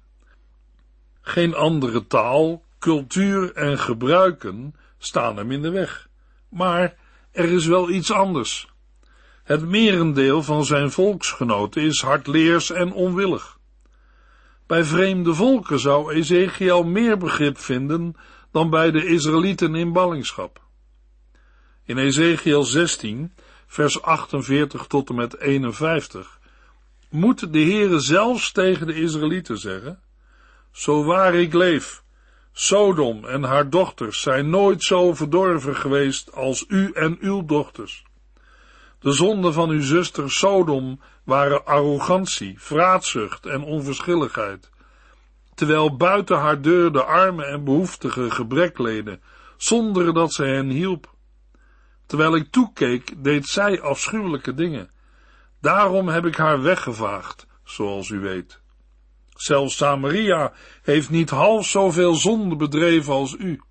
Geen 1.21 1.55
andere 1.55 2.07
taal, 2.07 2.63
cultuur 2.79 3.53
en 3.53 3.79
gebruiken 3.79 4.75
staan 4.97 5.37
hem 5.37 5.51
in 5.51 5.61
de 5.61 5.69
weg. 5.69 6.09
Maar 6.49 6.95
er 7.31 7.49
is 7.51 7.65
wel 7.65 7.89
iets 7.89 8.11
anders. 8.11 8.67
Het 9.49 9.67
merendeel 9.67 10.43
van 10.43 10.65
zijn 10.65 10.91
volksgenoten 10.91 11.81
is 11.81 12.01
hardleers 12.01 12.71
en 12.71 12.91
onwillig. 12.93 13.57
Bij 14.67 14.83
vreemde 14.83 15.33
volken 15.33 15.79
zou 15.79 16.13
Ezekiel 16.13 16.83
meer 16.83 17.17
begrip 17.17 17.57
vinden 17.57 18.15
dan 18.51 18.69
bij 18.69 18.91
de 18.91 19.05
Israëlieten 19.05 19.75
in 19.75 19.93
ballingschap. 19.93 20.61
In 21.85 21.97
Ezekiel 21.97 22.63
16, 22.63 23.33
vers 23.67 24.01
48 24.01 24.87
tot 24.87 25.09
en 25.09 25.15
met 25.15 25.39
51, 25.39 26.39
moet 27.09 27.53
de 27.53 27.61
Heere 27.61 27.99
zelfs 27.99 28.51
tegen 28.51 28.87
de 28.87 28.93
Israëlieten 28.93 29.57
zeggen, 29.57 29.99
zo 30.71 31.03
waar 31.03 31.35
ik 31.35 31.53
leef, 31.53 32.03
Sodom 32.51 33.25
en 33.25 33.43
haar 33.43 33.69
dochters 33.69 34.21
zijn 34.21 34.49
nooit 34.49 34.83
zo 34.83 35.13
verdorven 35.13 35.75
geweest 35.75 36.33
als 36.33 36.65
u 36.67 36.91
en 36.91 37.17
uw 37.19 37.45
dochters. 37.45 38.07
De 38.99 39.11
zonden 39.11 39.53
van 39.53 39.69
uw 39.69 39.81
zuster 39.81 40.31
Sodom 40.31 40.99
waren 41.23 41.65
arrogantie, 41.65 42.59
vraatzucht 42.59 43.45
en 43.45 43.63
onverschilligheid, 43.63 44.69
terwijl 45.55 45.97
buiten 45.97 46.37
haar 46.37 46.61
deur 46.61 46.91
de 46.91 47.03
armen 47.03 47.47
en 47.47 47.63
behoeftigen 47.63 48.31
gebrek 48.31 48.77
leden, 48.77 49.21
zonder 49.57 50.13
dat 50.13 50.33
zij 50.33 50.49
hen 50.49 50.69
hielp. 50.69 51.13
Terwijl 52.05 52.35
ik 52.35 52.51
toekeek, 52.51 53.23
deed 53.23 53.47
zij 53.47 53.81
afschuwelijke 53.81 54.53
dingen. 54.53 54.89
Daarom 55.61 56.07
heb 56.07 56.25
ik 56.25 56.35
haar 56.35 56.61
weggevaagd, 56.61 57.47
zoals 57.63 58.09
u 58.09 58.19
weet. 58.19 58.61
Zelfs 59.29 59.75
Samaria 59.75 60.53
heeft 60.81 61.09
niet 61.09 61.29
half 61.29 61.65
zoveel 61.65 62.13
zonde 62.13 62.55
bedreven 62.55 63.13
als 63.13 63.35
u. 63.39 63.61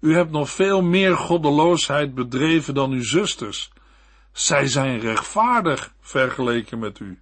U 0.00 0.14
hebt 0.14 0.30
nog 0.30 0.50
veel 0.50 0.82
meer 0.82 1.16
goddeloosheid 1.16 2.14
bedreven 2.14 2.74
dan 2.74 2.90
uw 2.90 3.04
zusters. 3.04 3.72
Zij 4.34 4.66
zijn 4.66 5.00
rechtvaardig 5.00 5.94
vergeleken 6.00 6.78
met 6.78 6.98
u. 6.98 7.18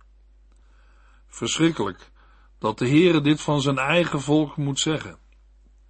Verschrikkelijk 1.26 2.10
dat 2.58 2.78
de 2.78 2.88
Heere 2.88 3.20
dit 3.20 3.40
van 3.40 3.60
zijn 3.60 3.78
eigen 3.78 4.20
volk 4.20 4.56
moet 4.56 4.80
zeggen. 4.80 5.18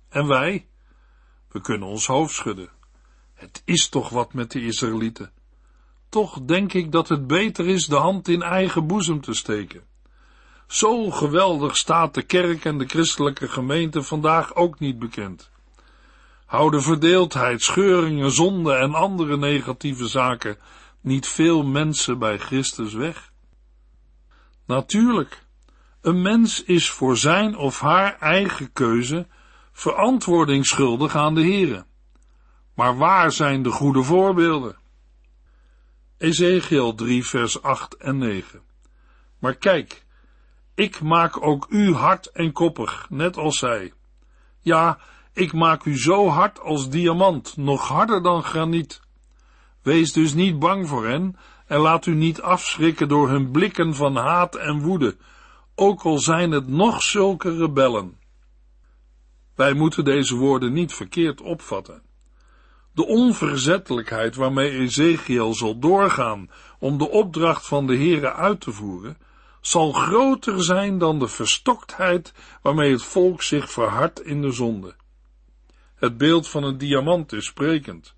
En 0.08 0.26
wij? 0.26 0.66
We 1.48 1.61
kunnen 1.61 1.88
ons 1.88 2.06
hoofd 2.06 2.35
schudden. 2.35 2.68
Het 3.35 3.62
is 3.64 3.88
toch 3.88 4.08
wat 4.08 4.32
met 4.32 4.50
de 4.50 4.64
Israëlieten. 4.64 5.32
Toch 6.08 6.40
denk 6.40 6.72
ik 6.72 6.92
dat 6.92 7.08
het 7.08 7.26
beter 7.26 7.68
is 7.68 7.87
de 7.87 7.96
hand 7.96 8.28
in 8.28 8.42
eigen 8.42 8.87
boezem 8.87 9.20
te 9.20 9.35
steken. 9.35 9.82
Zo 10.66 11.11
geweldig 11.11 11.76
staat 11.76 12.14
de 12.14 12.22
kerk 12.22 12.64
en 12.64 12.78
de 12.78 12.87
christelijke 12.87 13.48
gemeente 13.48 14.02
vandaag 14.02 14.54
ook 14.54 14.78
niet 14.78 14.98
bekend. 14.98 15.50
Houden 16.46 16.82
verdeeldheid, 16.82 17.62
scheuringen, 17.62 18.30
zonde 18.30 18.74
en 18.74 18.94
andere 18.94 19.37
negatieve 19.37 20.06
zaken 20.06 20.58
niet 21.02 21.28
veel 21.28 21.62
mensen 21.62 22.18
bij 22.18 22.38
Christus 22.38 22.92
weg? 22.92 23.32
Natuurlijk, 24.66 25.46
een 26.00 26.22
mens 26.22 26.62
is 26.62 26.90
voor 26.90 27.16
zijn 27.16 27.56
of 27.56 27.80
haar 27.80 28.18
eigen 28.18 28.72
keuze 28.72 29.26
verantwoording 29.72 30.66
schuldig 30.66 31.16
aan 31.16 31.34
de 31.34 31.42
Here. 31.42 31.84
Maar 32.74 32.96
waar 32.96 33.32
zijn 33.32 33.62
de 33.62 33.70
goede 33.70 34.02
voorbeelden? 34.02 34.76
Ezekiel 36.18 36.94
3 36.94 37.26
vers 37.26 37.62
8 37.62 37.96
en 37.96 38.18
9. 38.18 38.62
Maar 39.38 39.54
kijk, 39.54 40.04
ik 40.74 41.00
maak 41.00 41.42
ook 41.42 41.66
u 41.70 41.94
hard 41.94 42.26
en 42.26 42.52
koppig, 42.52 43.06
net 43.10 43.36
als 43.36 43.58
zij. 43.58 43.92
Ja, 44.60 44.98
ik 45.32 45.52
maak 45.52 45.84
u 45.84 45.98
zo 45.98 46.28
hard 46.28 46.60
als 46.60 46.88
diamant, 46.88 47.56
nog 47.56 47.88
harder 47.88 48.22
dan 48.22 48.42
graniet. 48.42 49.00
Wees 49.82 50.12
dus 50.12 50.34
niet 50.34 50.58
bang 50.58 50.88
voor 50.88 51.06
hen 51.06 51.36
en 51.66 51.78
laat 51.78 52.06
u 52.06 52.14
niet 52.14 52.40
afschrikken 52.40 53.08
door 53.08 53.28
hun 53.28 53.50
blikken 53.50 53.94
van 53.94 54.16
haat 54.16 54.56
en 54.56 54.80
woede, 54.80 55.16
ook 55.74 56.02
al 56.02 56.18
zijn 56.18 56.50
het 56.50 56.68
nog 56.68 57.02
zulke 57.02 57.56
rebellen. 57.56 58.16
Wij 59.54 59.72
moeten 59.72 60.04
deze 60.04 60.36
woorden 60.36 60.72
niet 60.72 60.94
verkeerd 60.94 61.40
opvatten. 61.40 62.02
De 62.94 63.06
onverzettelijkheid 63.06 64.36
waarmee 64.36 64.70
Ezekiel 64.70 65.54
zal 65.54 65.78
doorgaan 65.78 66.50
om 66.78 66.98
de 66.98 67.10
opdracht 67.10 67.66
van 67.66 67.86
de 67.86 67.96
Heere 67.96 68.32
uit 68.32 68.60
te 68.60 68.72
voeren, 68.72 69.16
zal 69.60 69.92
groter 69.92 70.64
zijn 70.64 70.98
dan 70.98 71.18
de 71.18 71.28
verstoktheid 71.28 72.32
waarmee 72.62 72.92
het 72.92 73.02
volk 73.02 73.42
zich 73.42 73.70
verhardt 73.70 74.24
in 74.24 74.42
de 74.42 74.50
zonde. 74.50 74.94
Het 75.94 76.16
beeld 76.16 76.48
van 76.48 76.64
een 76.64 76.78
diamant 76.78 77.32
is 77.32 77.44
sprekend. 77.44 78.14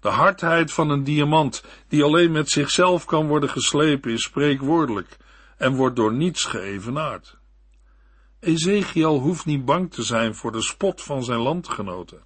De 0.00 0.08
hardheid 0.08 0.72
van 0.72 0.90
een 0.90 1.04
diamant, 1.04 1.64
die 1.88 2.04
alleen 2.04 2.32
met 2.32 2.50
zichzelf 2.50 3.04
kan 3.04 3.26
worden 3.26 3.48
geslepen, 3.48 4.12
is 4.12 4.22
spreekwoordelijk 4.22 5.16
en 5.56 5.74
wordt 5.74 5.96
door 5.96 6.12
niets 6.12 6.44
geëvenaard. 6.44 7.38
Ezekiel 8.40 9.18
hoeft 9.18 9.44
niet 9.44 9.64
bang 9.64 9.92
te 9.92 10.02
zijn 10.02 10.34
voor 10.34 10.52
de 10.52 10.62
spot 10.62 11.02
van 11.02 11.24
zijn 11.24 11.38
landgenoten, 11.38 12.22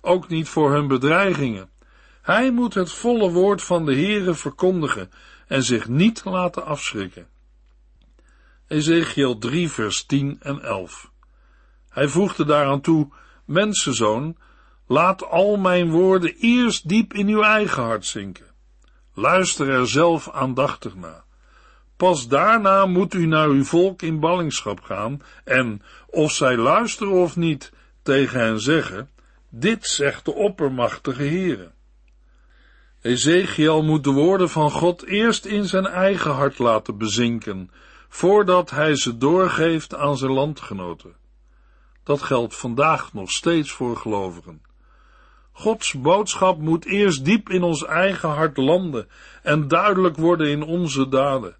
ook 0.00 0.28
niet 0.28 0.48
voor 0.48 0.72
hun 0.72 0.88
bedreigingen. 0.88 1.70
Hij 2.22 2.50
moet 2.50 2.74
het 2.74 2.92
volle 2.92 3.30
woord 3.30 3.62
van 3.62 3.84
de 3.84 3.94
Heere 3.94 4.34
verkondigen 4.34 5.10
en 5.46 5.62
zich 5.62 5.88
niet 5.88 6.24
laten 6.24 6.64
afschrikken. 6.64 7.26
Ezekiel 8.66 9.38
3 9.38 9.70
vers 9.70 10.04
10 10.04 10.36
en 10.40 10.62
11. 10.62 11.10
Hij 11.88 12.08
voegde 12.08 12.44
daaraan 12.44 12.80
toe, 12.80 13.08
mensenzoon, 13.44 14.36
laat 14.90 15.24
al 15.24 15.56
mijn 15.56 15.90
woorden 15.90 16.34
eerst 16.40 16.88
diep 16.88 17.14
in 17.14 17.28
uw 17.28 17.42
eigen 17.42 17.82
hart 17.82 18.06
zinken. 18.06 18.46
Luister 19.14 19.68
er 19.68 19.88
zelf 19.88 20.30
aandachtig 20.30 20.94
naar. 20.94 21.24
Pas 21.96 22.28
daarna 22.28 22.86
moet 22.86 23.14
u 23.14 23.26
naar 23.26 23.48
uw 23.48 23.64
volk 23.64 24.02
in 24.02 24.20
ballingschap 24.20 24.80
gaan 24.80 25.22
en, 25.44 25.82
of 26.06 26.32
zij 26.32 26.56
luisteren 26.56 27.12
of 27.12 27.36
niet, 27.36 27.72
tegen 28.02 28.40
hen 28.40 28.60
zeggen, 28.60 29.10
dit 29.48 29.86
zegt 29.86 30.24
de 30.24 30.34
oppermachtige 30.34 31.22
Heere. 31.22 31.70
Ezekiel 33.02 33.82
moet 33.82 34.04
de 34.04 34.12
woorden 34.12 34.50
van 34.50 34.70
God 34.70 35.04
eerst 35.04 35.44
in 35.44 35.64
zijn 35.64 35.86
eigen 35.86 36.30
hart 36.30 36.58
laten 36.58 36.98
bezinken, 36.98 37.70
voordat 38.08 38.70
hij 38.70 38.96
ze 38.96 39.18
doorgeeft 39.18 39.94
aan 39.94 40.16
zijn 40.16 40.32
landgenoten. 40.32 41.14
Dat 42.04 42.22
geldt 42.22 42.56
vandaag 42.56 43.12
nog 43.12 43.30
steeds 43.30 43.70
voor 43.70 43.96
gelovigen. 43.96 44.68
Gods 45.52 45.92
boodschap 45.92 46.58
moet 46.58 46.84
eerst 46.84 47.24
diep 47.24 47.48
in 47.48 47.62
ons 47.62 47.84
eigen 47.84 48.28
hart 48.28 48.56
landen 48.56 49.08
en 49.42 49.68
duidelijk 49.68 50.16
worden 50.16 50.48
in 50.48 50.62
onze 50.62 51.08
daden. 51.08 51.56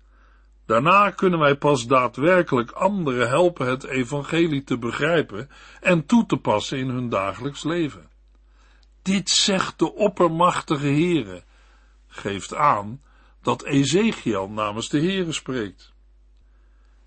Daarna 0.66 1.10
kunnen 1.10 1.38
wij 1.38 1.56
pas 1.56 1.86
daadwerkelijk 1.86 2.70
anderen 2.70 3.28
helpen 3.28 3.66
het 3.66 3.84
evangelie 3.84 4.64
te 4.64 4.78
begrijpen 4.78 5.50
en 5.80 6.06
toe 6.06 6.26
te 6.26 6.36
passen 6.36 6.78
in 6.78 6.88
hun 6.88 7.08
dagelijks 7.08 7.64
leven. 7.64 8.08
Dit 9.02 9.30
zegt 9.30 9.78
de 9.78 9.94
oppermachtige 9.94 10.86
Heere, 10.86 11.42
geeft 12.06 12.54
aan 12.54 13.00
dat 13.42 13.64
Ezekiel 13.64 14.48
namens 14.48 14.88
de 14.88 14.98
Heere 14.98 15.32
spreekt. 15.32 15.92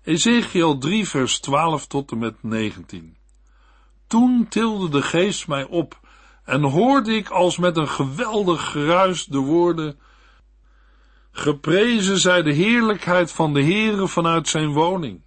Ezekiel 0.02 0.78
3 0.78 1.08
vers 1.08 1.40
12 1.40 1.86
tot 1.86 2.10
en 2.10 2.18
met 2.18 2.42
19. 2.42 3.16
Toen 4.06 4.46
tilde 4.48 4.88
de 4.88 5.02
geest 5.02 5.48
mij 5.48 5.64
op 5.64 6.00
en 6.44 6.62
hoorde 6.62 7.16
ik 7.16 7.28
als 7.28 7.58
met 7.58 7.76
een 7.76 7.88
geweldig 7.88 8.70
geruis 8.70 9.24
de 9.24 9.38
woorden 9.38 9.98
Geprezen 11.36 12.18
zij 12.18 12.42
de 12.42 12.52
heerlijkheid 12.52 13.32
van 13.32 13.54
de 13.54 13.62
Heere 13.62 14.08
vanuit 14.08 14.48
zijn 14.48 14.72
woning. 14.72 15.22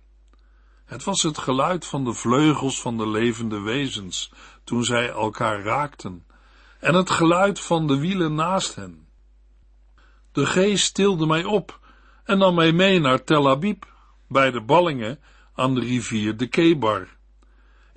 Het 0.86 1.03
was 1.03 1.23
het 1.23 1.38
geluid 1.38 1.86
van 1.86 2.03
de 2.03 2.13
vleugels 2.13 2.82
van 2.82 2.97
de 2.97 3.08
levende 3.08 3.60
wezens 3.60 4.32
toen 4.63 4.84
zij 4.84 5.10
elkaar 5.10 5.62
raakten, 5.62 6.25
en 6.80 6.93
het 6.93 7.10
geluid 7.10 7.60
van 7.60 7.88
de 7.88 7.97
wielen 7.97 8.36
naast 8.36 8.75
hen. 8.75 9.08
De 10.32 10.45
geest 10.45 10.93
tilde 10.93 11.25
mij 11.25 11.43
op 11.43 11.80
en 12.23 12.38
nam 12.38 12.56
mij 12.56 12.71
mee 12.71 12.99
naar 12.99 13.23
Tel 13.23 13.49
Abib, 13.49 13.86
bij 14.27 14.51
de 14.51 14.62
ballingen 14.62 15.19
aan 15.56 15.75
de 15.75 15.82
rivier 15.82 16.38
de 16.38 16.47
Kebar. 16.47 17.08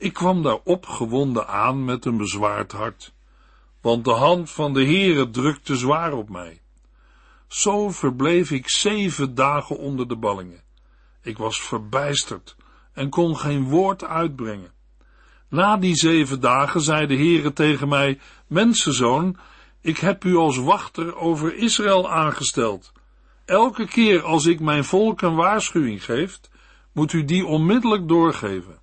Ik 0.01 0.13
kwam 0.13 0.43
daar 0.43 0.59
opgewonden 0.65 1.49
aan 1.49 1.85
met 1.85 2.05
een 2.05 2.17
bezwaard 2.17 2.73
hart, 2.73 3.13
want 3.81 4.05
de 4.05 4.13
hand 4.13 4.51
van 4.51 4.73
de 4.73 4.85
Heere 4.85 5.31
drukte 5.31 5.77
zwaar 5.77 6.13
op 6.13 6.29
mij. 6.29 6.61
Zo 7.47 7.91
verbleef 7.91 8.51
ik 8.51 8.71
zeven 8.71 9.35
dagen 9.35 9.79
onder 9.79 10.09
de 10.09 10.17
ballingen. 10.17 10.63
Ik 11.23 11.39
was 11.39 11.61
verbijsterd 11.61 12.57
en 12.93 13.09
kon 13.09 13.37
geen 13.37 13.65
woord 13.65 14.05
uitbrengen. 14.05 14.73
Na 15.49 15.77
die 15.77 15.95
zeven 15.95 16.41
dagen 16.41 16.81
zei 16.81 17.07
de 17.07 17.17
Heere 17.17 17.53
tegen 17.53 17.89
mij, 17.89 18.19
Mensenzoon, 18.47 19.37
ik 19.81 19.99
heb 19.99 20.25
u 20.25 20.37
als 20.37 20.59
wachter 20.59 21.17
over 21.17 21.55
Israël 21.55 22.11
aangesteld. 22.11 22.93
Elke 23.45 23.87
keer 23.87 24.23
als 24.23 24.47
ik 24.47 24.61
mijn 24.61 24.85
volk 24.85 25.21
een 25.21 25.35
waarschuwing 25.35 26.05
geef, 26.05 26.41
moet 26.93 27.13
u 27.13 27.25
die 27.25 27.47
onmiddellijk 27.47 28.09
doorgeven. 28.09 28.79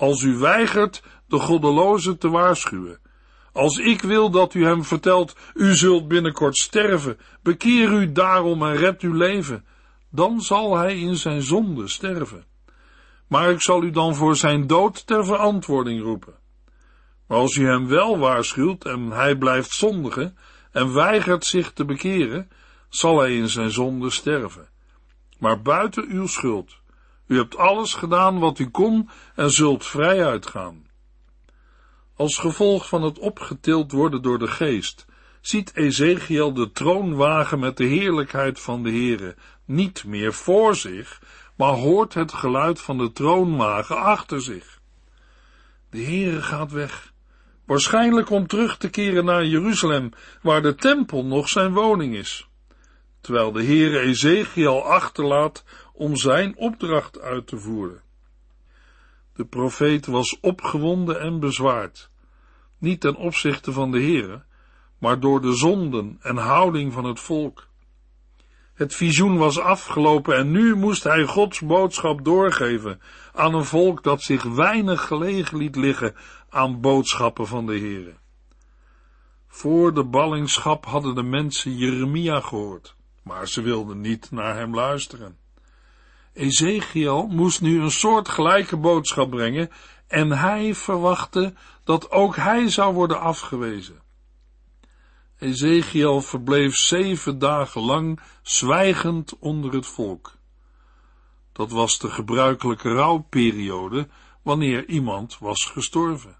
Als 0.00 0.22
u 0.22 0.36
weigert 0.36 1.02
de 1.26 1.38
goddeloze 1.38 2.18
te 2.18 2.28
waarschuwen, 2.28 3.00
als 3.52 3.78
ik 3.78 4.02
wil 4.02 4.30
dat 4.30 4.54
u 4.54 4.64
hem 4.64 4.84
vertelt, 4.84 5.36
u 5.54 5.74
zult 5.74 6.08
binnenkort 6.08 6.56
sterven, 6.56 7.18
bekeer 7.42 7.92
u 7.92 8.12
daarom 8.12 8.62
en 8.62 8.76
red 8.76 9.00
uw 9.00 9.12
leven, 9.12 9.64
dan 10.10 10.40
zal 10.40 10.76
hij 10.76 10.98
in 10.98 11.16
zijn 11.16 11.42
zonde 11.42 11.88
sterven. 11.88 12.44
Maar 13.28 13.50
ik 13.50 13.62
zal 13.62 13.82
u 13.82 13.90
dan 13.90 14.14
voor 14.14 14.36
zijn 14.36 14.66
dood 14.66 15.06
ter 15.06 15.24
verantwoording 15.24 16.02
roepen. 16.02 16.34
Maar 17.26 17.38
als 17.38 17.56
u 17.56 17.66
hem 17.66 17.86
wel 17.86 18.18
waarschuwt 18.18 18.84
en 18.84 19.10
hij 19.10 19.36
blijft 19.36 19.70
zondigen 19.70 20.36
en 20.72 20.94
weigert 20.94 21.44
zich 21.44 21.72
te 21.72 21.84
bekeren, 21.84 22.48
zal 22.88 23.18
hij 23.18 23.36
in 23.36 23.48
zijn 23.48 23.70
zonde 23.70 24.10
sterven. 24.10 24.68
Maar 25.38 25.62
buiten 25.62 26.04
uw 26.08 26.26
schuld. 26.26 26.79
U 27.30 27.36
hebt 27.36 27.56
alles 27.56 27.94
gedaan 27.94 28.38
wat 28.38 28.58
u 28.58 28.70
kon 28.70 29.08
en 29.34 29.50
zult 29.50 29.86
vrij 29.86 30.26
uitgaan. 30.26 30.86
Als 32.16 32.38
gevolg 32.38 32.88
van 32.88 33.02
het 33.02 33.18
opgetild 33.18 33.92
worden 33.92 34.22
door 34.22 34.38
de 34.38 34.46
geest, 34.46 35.06
ziet 35.40 35.76
Ezekiel 35.76 36.52
de 36.52 36.72
troonwagen 36.72 37.58
met 37.58 37.76
de 37.76 37.84
heerlijkheid 37.84 38.60
van 38.60 38.82
de 38.82 38.90
Heere 38.90 39.34
niet 39.64 40.04
meer 40.04 40.32
voor 40.32 40.74
zich, 40.76 41.22
maar 41.56 41.72
hoort 41.72 42.14
het 42.14 42.32
geluid 42.32 42.80
van 42.80 42.98
de 42.98 43.12
troonwagen 43.12 43.96
achter 43.96 44.42
zich. 44.42 44.80
De 45.90 46.02
Heere 46.02 46.42
gaat 46.42 46.72
weg, 46.72 47.12
waarschijnlijk 47.66 48.30
om 48.30 48.46
terug 48.46 48.76
te 48.76 48.90
keren 48.90 49.24
naar 49.24 49.44
Jeruzalem, 49.44 50.10
waar 50.42 50.62
de 50.62 50.74
tempel 50.74 51.24
nog 51.24 51.48
zijn 51.48 51.72
woning 51.72 52.14
is, 52.14 52.49
terwijl 53.20 53.52
de 53.52 53.64
Heere 53.64 53.98
Ezekiel 53.98 54.84
achterlaat 54.84 55.64
om 55.92 56.16
zijn 56.16 56.56
opdracht 56.56 57.20
uit 57.20 57.46
te 57.46 57.58
voeren. 57.58 58.02
De 59.34 59.44
profeet 59.44 60.06
was 60.06 60.40
opgewonden 60.40 61.20
en 61.20 61.40
bezwaard, 61.40 62.10
niet 62.78 63.00
ten 63.00 63.16
opzichte 63.16 63.72
van 63.72 63.90
de 63.90 64.00
Heere, 64.00 64.42
maar 64.98 65.20
door 65.20 65.40
de 65.40 65.54
zonden 65.54 66.18
en 66.20 66.36
houding 66.36 66.92
van 66.92 67.04
het 67.04 67.20
volk. 67.20 67.68
Het 68.74 68.94
visioen 68.94 69.36
was 69.36 69.58
afgelopen 69.58 70.36
en 70.36 70.50
nu 70.50 70.74
moest 70.76 71.04
hij 71.04 71.24
Gods 71.24 71.60
boodschap 71.60 72.24
doorgeven 72.24 73.00
aan 73.32 73.54
een 73.54 73.64
volk 73.64 74.02
dat 74.02 74.22
zich 74.22 74.42
weinig 74.42 75.06
gelegen 75.06 75.58
liet 75.58 75.76
liggen 75.76 76.14
aan 76.48 76.80
boodschappen 76.80 77.46
van 77.46 77.66
de 77.66 77.78
Heere. 77.78 78.14
Voor 79.46 79.94
de 79.94 80.04
ballingschap 80.04 80.84
hadden 80.84 81.14
de 81.14 81.22
mensen 81.22 81.76
Jeremia 81.76 82.40
gehoord, 82.40 82.96
maar 83.22 83.48
ze 83.48 83.62
wilden 83.62 84.00
niet 84.00 84.30
naar 84.30 84.56
hem 84.56 84.74
luisteren. 84.74 85.38
Ezekiel 86.32 87.26
moest 87.26 87.60
nu 87.60 87.80
een 87.80 87.90
soort 87.90 88.28
gelijke 88.28 88.76
boodschap 88.76 89.30
brengen 89.30 89.70
en 90.06 90.30
hij 90.30 90.74
verwachtte 90.74 91.54
dat 91.84 92.10
ook 92.10 92.36
hij 92.36 92.68
zou 92.68 92.94
worden 92.94 93.20
afgewezen. 93.20 94.02
Ezekiel 95.38 96.20
verbleef 96.20 96.76
zeven 96.76 97.38
dagen 97.38 97.80
lang 97.80 98.20
zwijgend 98.42 99.38
onder 99.38 99.72
het 99.72 99.86
volk. 99.86 100.38
Dat 101.52 101.70
was 101.70 101.98
de 101.98 102.10
gebruikelijke 102.10 102.92
rouwperiode 102.92 104.08
wanneer 104.42 104.88
iemand 104.88 105.38
was 105.38 105.64
gestorven. 105.64 106.38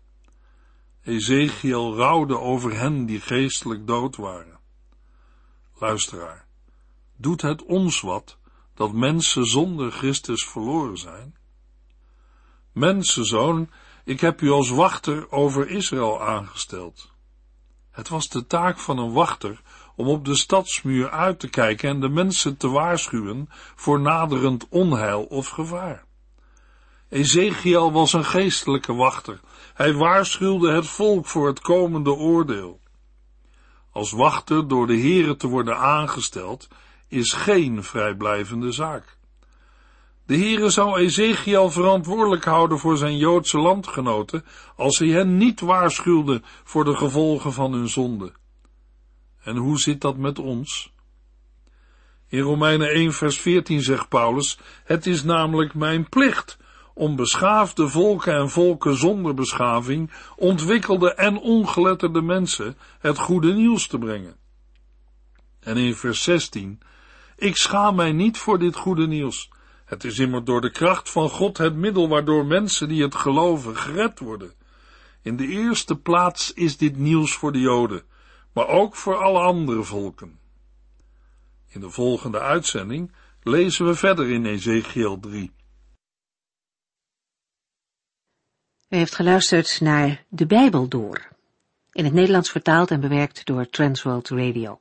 Ezekiel 1.03 1.97
rouwde 1.97 2.39
over 2.39 2.79
hen 2.79 3.07
die 3.07 3.21
geestelijk 3.21 3.87
dood 3.87 4.17
waren. 4.17 4.59
Luisteraar, 5.79 6.47
doet 7.21 7.43
het 7.43 7.65
ons 7.65 8.01
wat 8.01 8.39
dat 8.75 8.93
mensen 8.93 9.45
zonder 9.45 9.93
Christus 9.93 10.45
verloren 10.45 10.99
zijn? 10.99 11.37
Mensenzoon, 12.73 13.71
ik 14.05 14.21
heb 14.21 14.41
u 14.41 14.51
als 14.51 14.71
wachter 14.71 15.31
over 15.33 15.69
Israël 15.69 16.23
aangesteld. 16.23 17.11
Het 17.91 18.09
was 18.09 18.29
de 18.29 18.47
taak 18.47 18.79
van 18.79 18.99
een 18.99 19.13
wachter 19.13 19.63
om 19.97 20.09
op 20.09 20.25
de 20.25 20.35
stadsmuur 20.35 21.11
uit 21.11 21.39
te 21.39 21.49
kijken 21.49 21.89
en 21.89 22.01
de 22.01 22.09
mensen 22.09 22.57
te 22.57 22.69
waarschuwen 22.69 23.49
voor 23.75 24.01
naderend 24.01 24.69
onheil 24.69 25.23
of 25.23 25.49
gevaar. 25.49 26.05
Ezekiel 27.09 27.93
was 27.93 28.13
een 28.13 28.25
geestelijke 28.25 28.95
wachter. 28.95 29.41
Hij 29.75 29.95
waarschuwde 29.95 30.73
het 30.73 30.87
volk 30.87 31.27
voor 31.27 31.47
het 31.47 31.61
komende 31.61 32.13
oordeel. 32.13 32.81
Als 33.93 34.13
wachter 34.13 34.69
door 34.69 34.87
de 34.87 34.97
heren 34.97 35.39
te 35.39 35.47
worden 35.47 35.79
aangesteld, 35.79 36.69
is 37.11 37.33
geen 37.33 37.85
vrijblijvende 37.85 38.73
zaak. 38.73 39.19
De 40.27 40.37
Heere 40.37 40.71
zou 40.71 40.99
Ezekiel 40.99 41.71
verantwoordelijk 41.71 42.45
houden 42.45 42.79
voor 42.79 42.97
zijn 42.97 43.17
Joodse 43.17 43.59
landgenoten, 43.59 44.45
als 44.77 44.99
hij 44.99 45.09
hen 45.09 45.37
niet 45.37 45.61
waarschuwde 45.61 46.43
voor 46.65 46.85
de 46.85 46.97
gevolgen 46.97 47.53
van 47.53 47.73
hun 47.73 47.89
zonde. 47.89 48.33
En 49.43 49.57
hoe 49.57 49.79
zit 49.79 50.01
dat 50.01 50.17
met 50.17 50.39
ons? 50.39 50.93
In 52.29 52.41
Romeinen 52.41 52.89
1 52.89 53.13
vers 53.13 53.41
14 53.41 53.83
zegt 53.83 54.09
Paulus, 54.09 54.59
het 54.85 55.07
is 55.07 55.23
namelijk 55.23 55.75
mijn 55.75 56.09
plicht 56.09 56.59
om 56.95 57.17
beschaafde 57.17 57.89
volken 57.89 58.35
en 58.35 58.51
volken 58.51 58.97
zonder 58.97 59.35
beschaving, 59.35 60.11
ontwikkelde 60.37 61.15
en 61.15 61.37
ongeletterde 61.37 62.23
mensen 62.23 62.77
het 62.99 63.19
goede 63.19 63.53
nieuws 63.53 63.87
te 63.87 63.99
brengen. 63.99 64.37
En 65.61 65.77
in 65.77 65.95
vers 65.95 66.23
16, 66.23 66.81
ik 67.41 67.57
schaam 67.57 67.95
mij 67.95 68.13
niet 68.13 68.39
voor 68.39 68.59
dit 68.59 68.77
goede 68.77 69.07
nieuws, 69.07 69.51
het 69.85 70.05
is 70.05 70.19
immer 70.19 70.45
door 70.45 70.61
de 70.61 70.71
kracht 70.71 71.11
van 71.11 71.29
God 71.29 71.59
het 71.59 71.75
middel 71.75 72.09
waardoor 72.09 72.47
mensen 72.47 72.89
die 72.89 73.03
het 73.03 73.15
geloven 73.15 73.77
gered 73.77 74.19
worden. 74.19 74.53
In 75.23 75.37
de 75.37 75.47
eerste 75.47 75.97
plaats 75.97 76.53
is 76.53 76.77
dit 76.77 76.97
nieuws 76.97 77.35
voor 77.35 77.53
de 77.53 77.61
Joden, 77.61 78.03
maar 78.53 78.69
ook 78.69 78.97
voor 78.97 79.17
alle 79.17 79.39
andere 79.39 79.83
volken. 79.83 80.39
In 81.69 81.81
de 81.81 81.91
volgende 81.91 82.41
uitzending 82.41 83.13
lezen 83.43 83.87
we 83.87 83.95
verder 83.95 84.31
in 84.31 84.47
Ezekiel 84.47 85.21
3. 85.21 85.53
U 88.89 88.97
heeft 88.97 89.15
geluisterd 89.15 89.81
naar 89.81 90.25
De 90.29 90.47
Bijbel 90.47 90.89
Door, 90.89 91.29
in 91.93 92.05
het 92.05 92.13
Nederlands 92.13 92.51
vertaald 92.51 92.91
en 92.91 93.01
bewerkt 93.01 93.47
door 93.47 93.69
Transworld 93.69 94.29
Radio. 94.29 94.81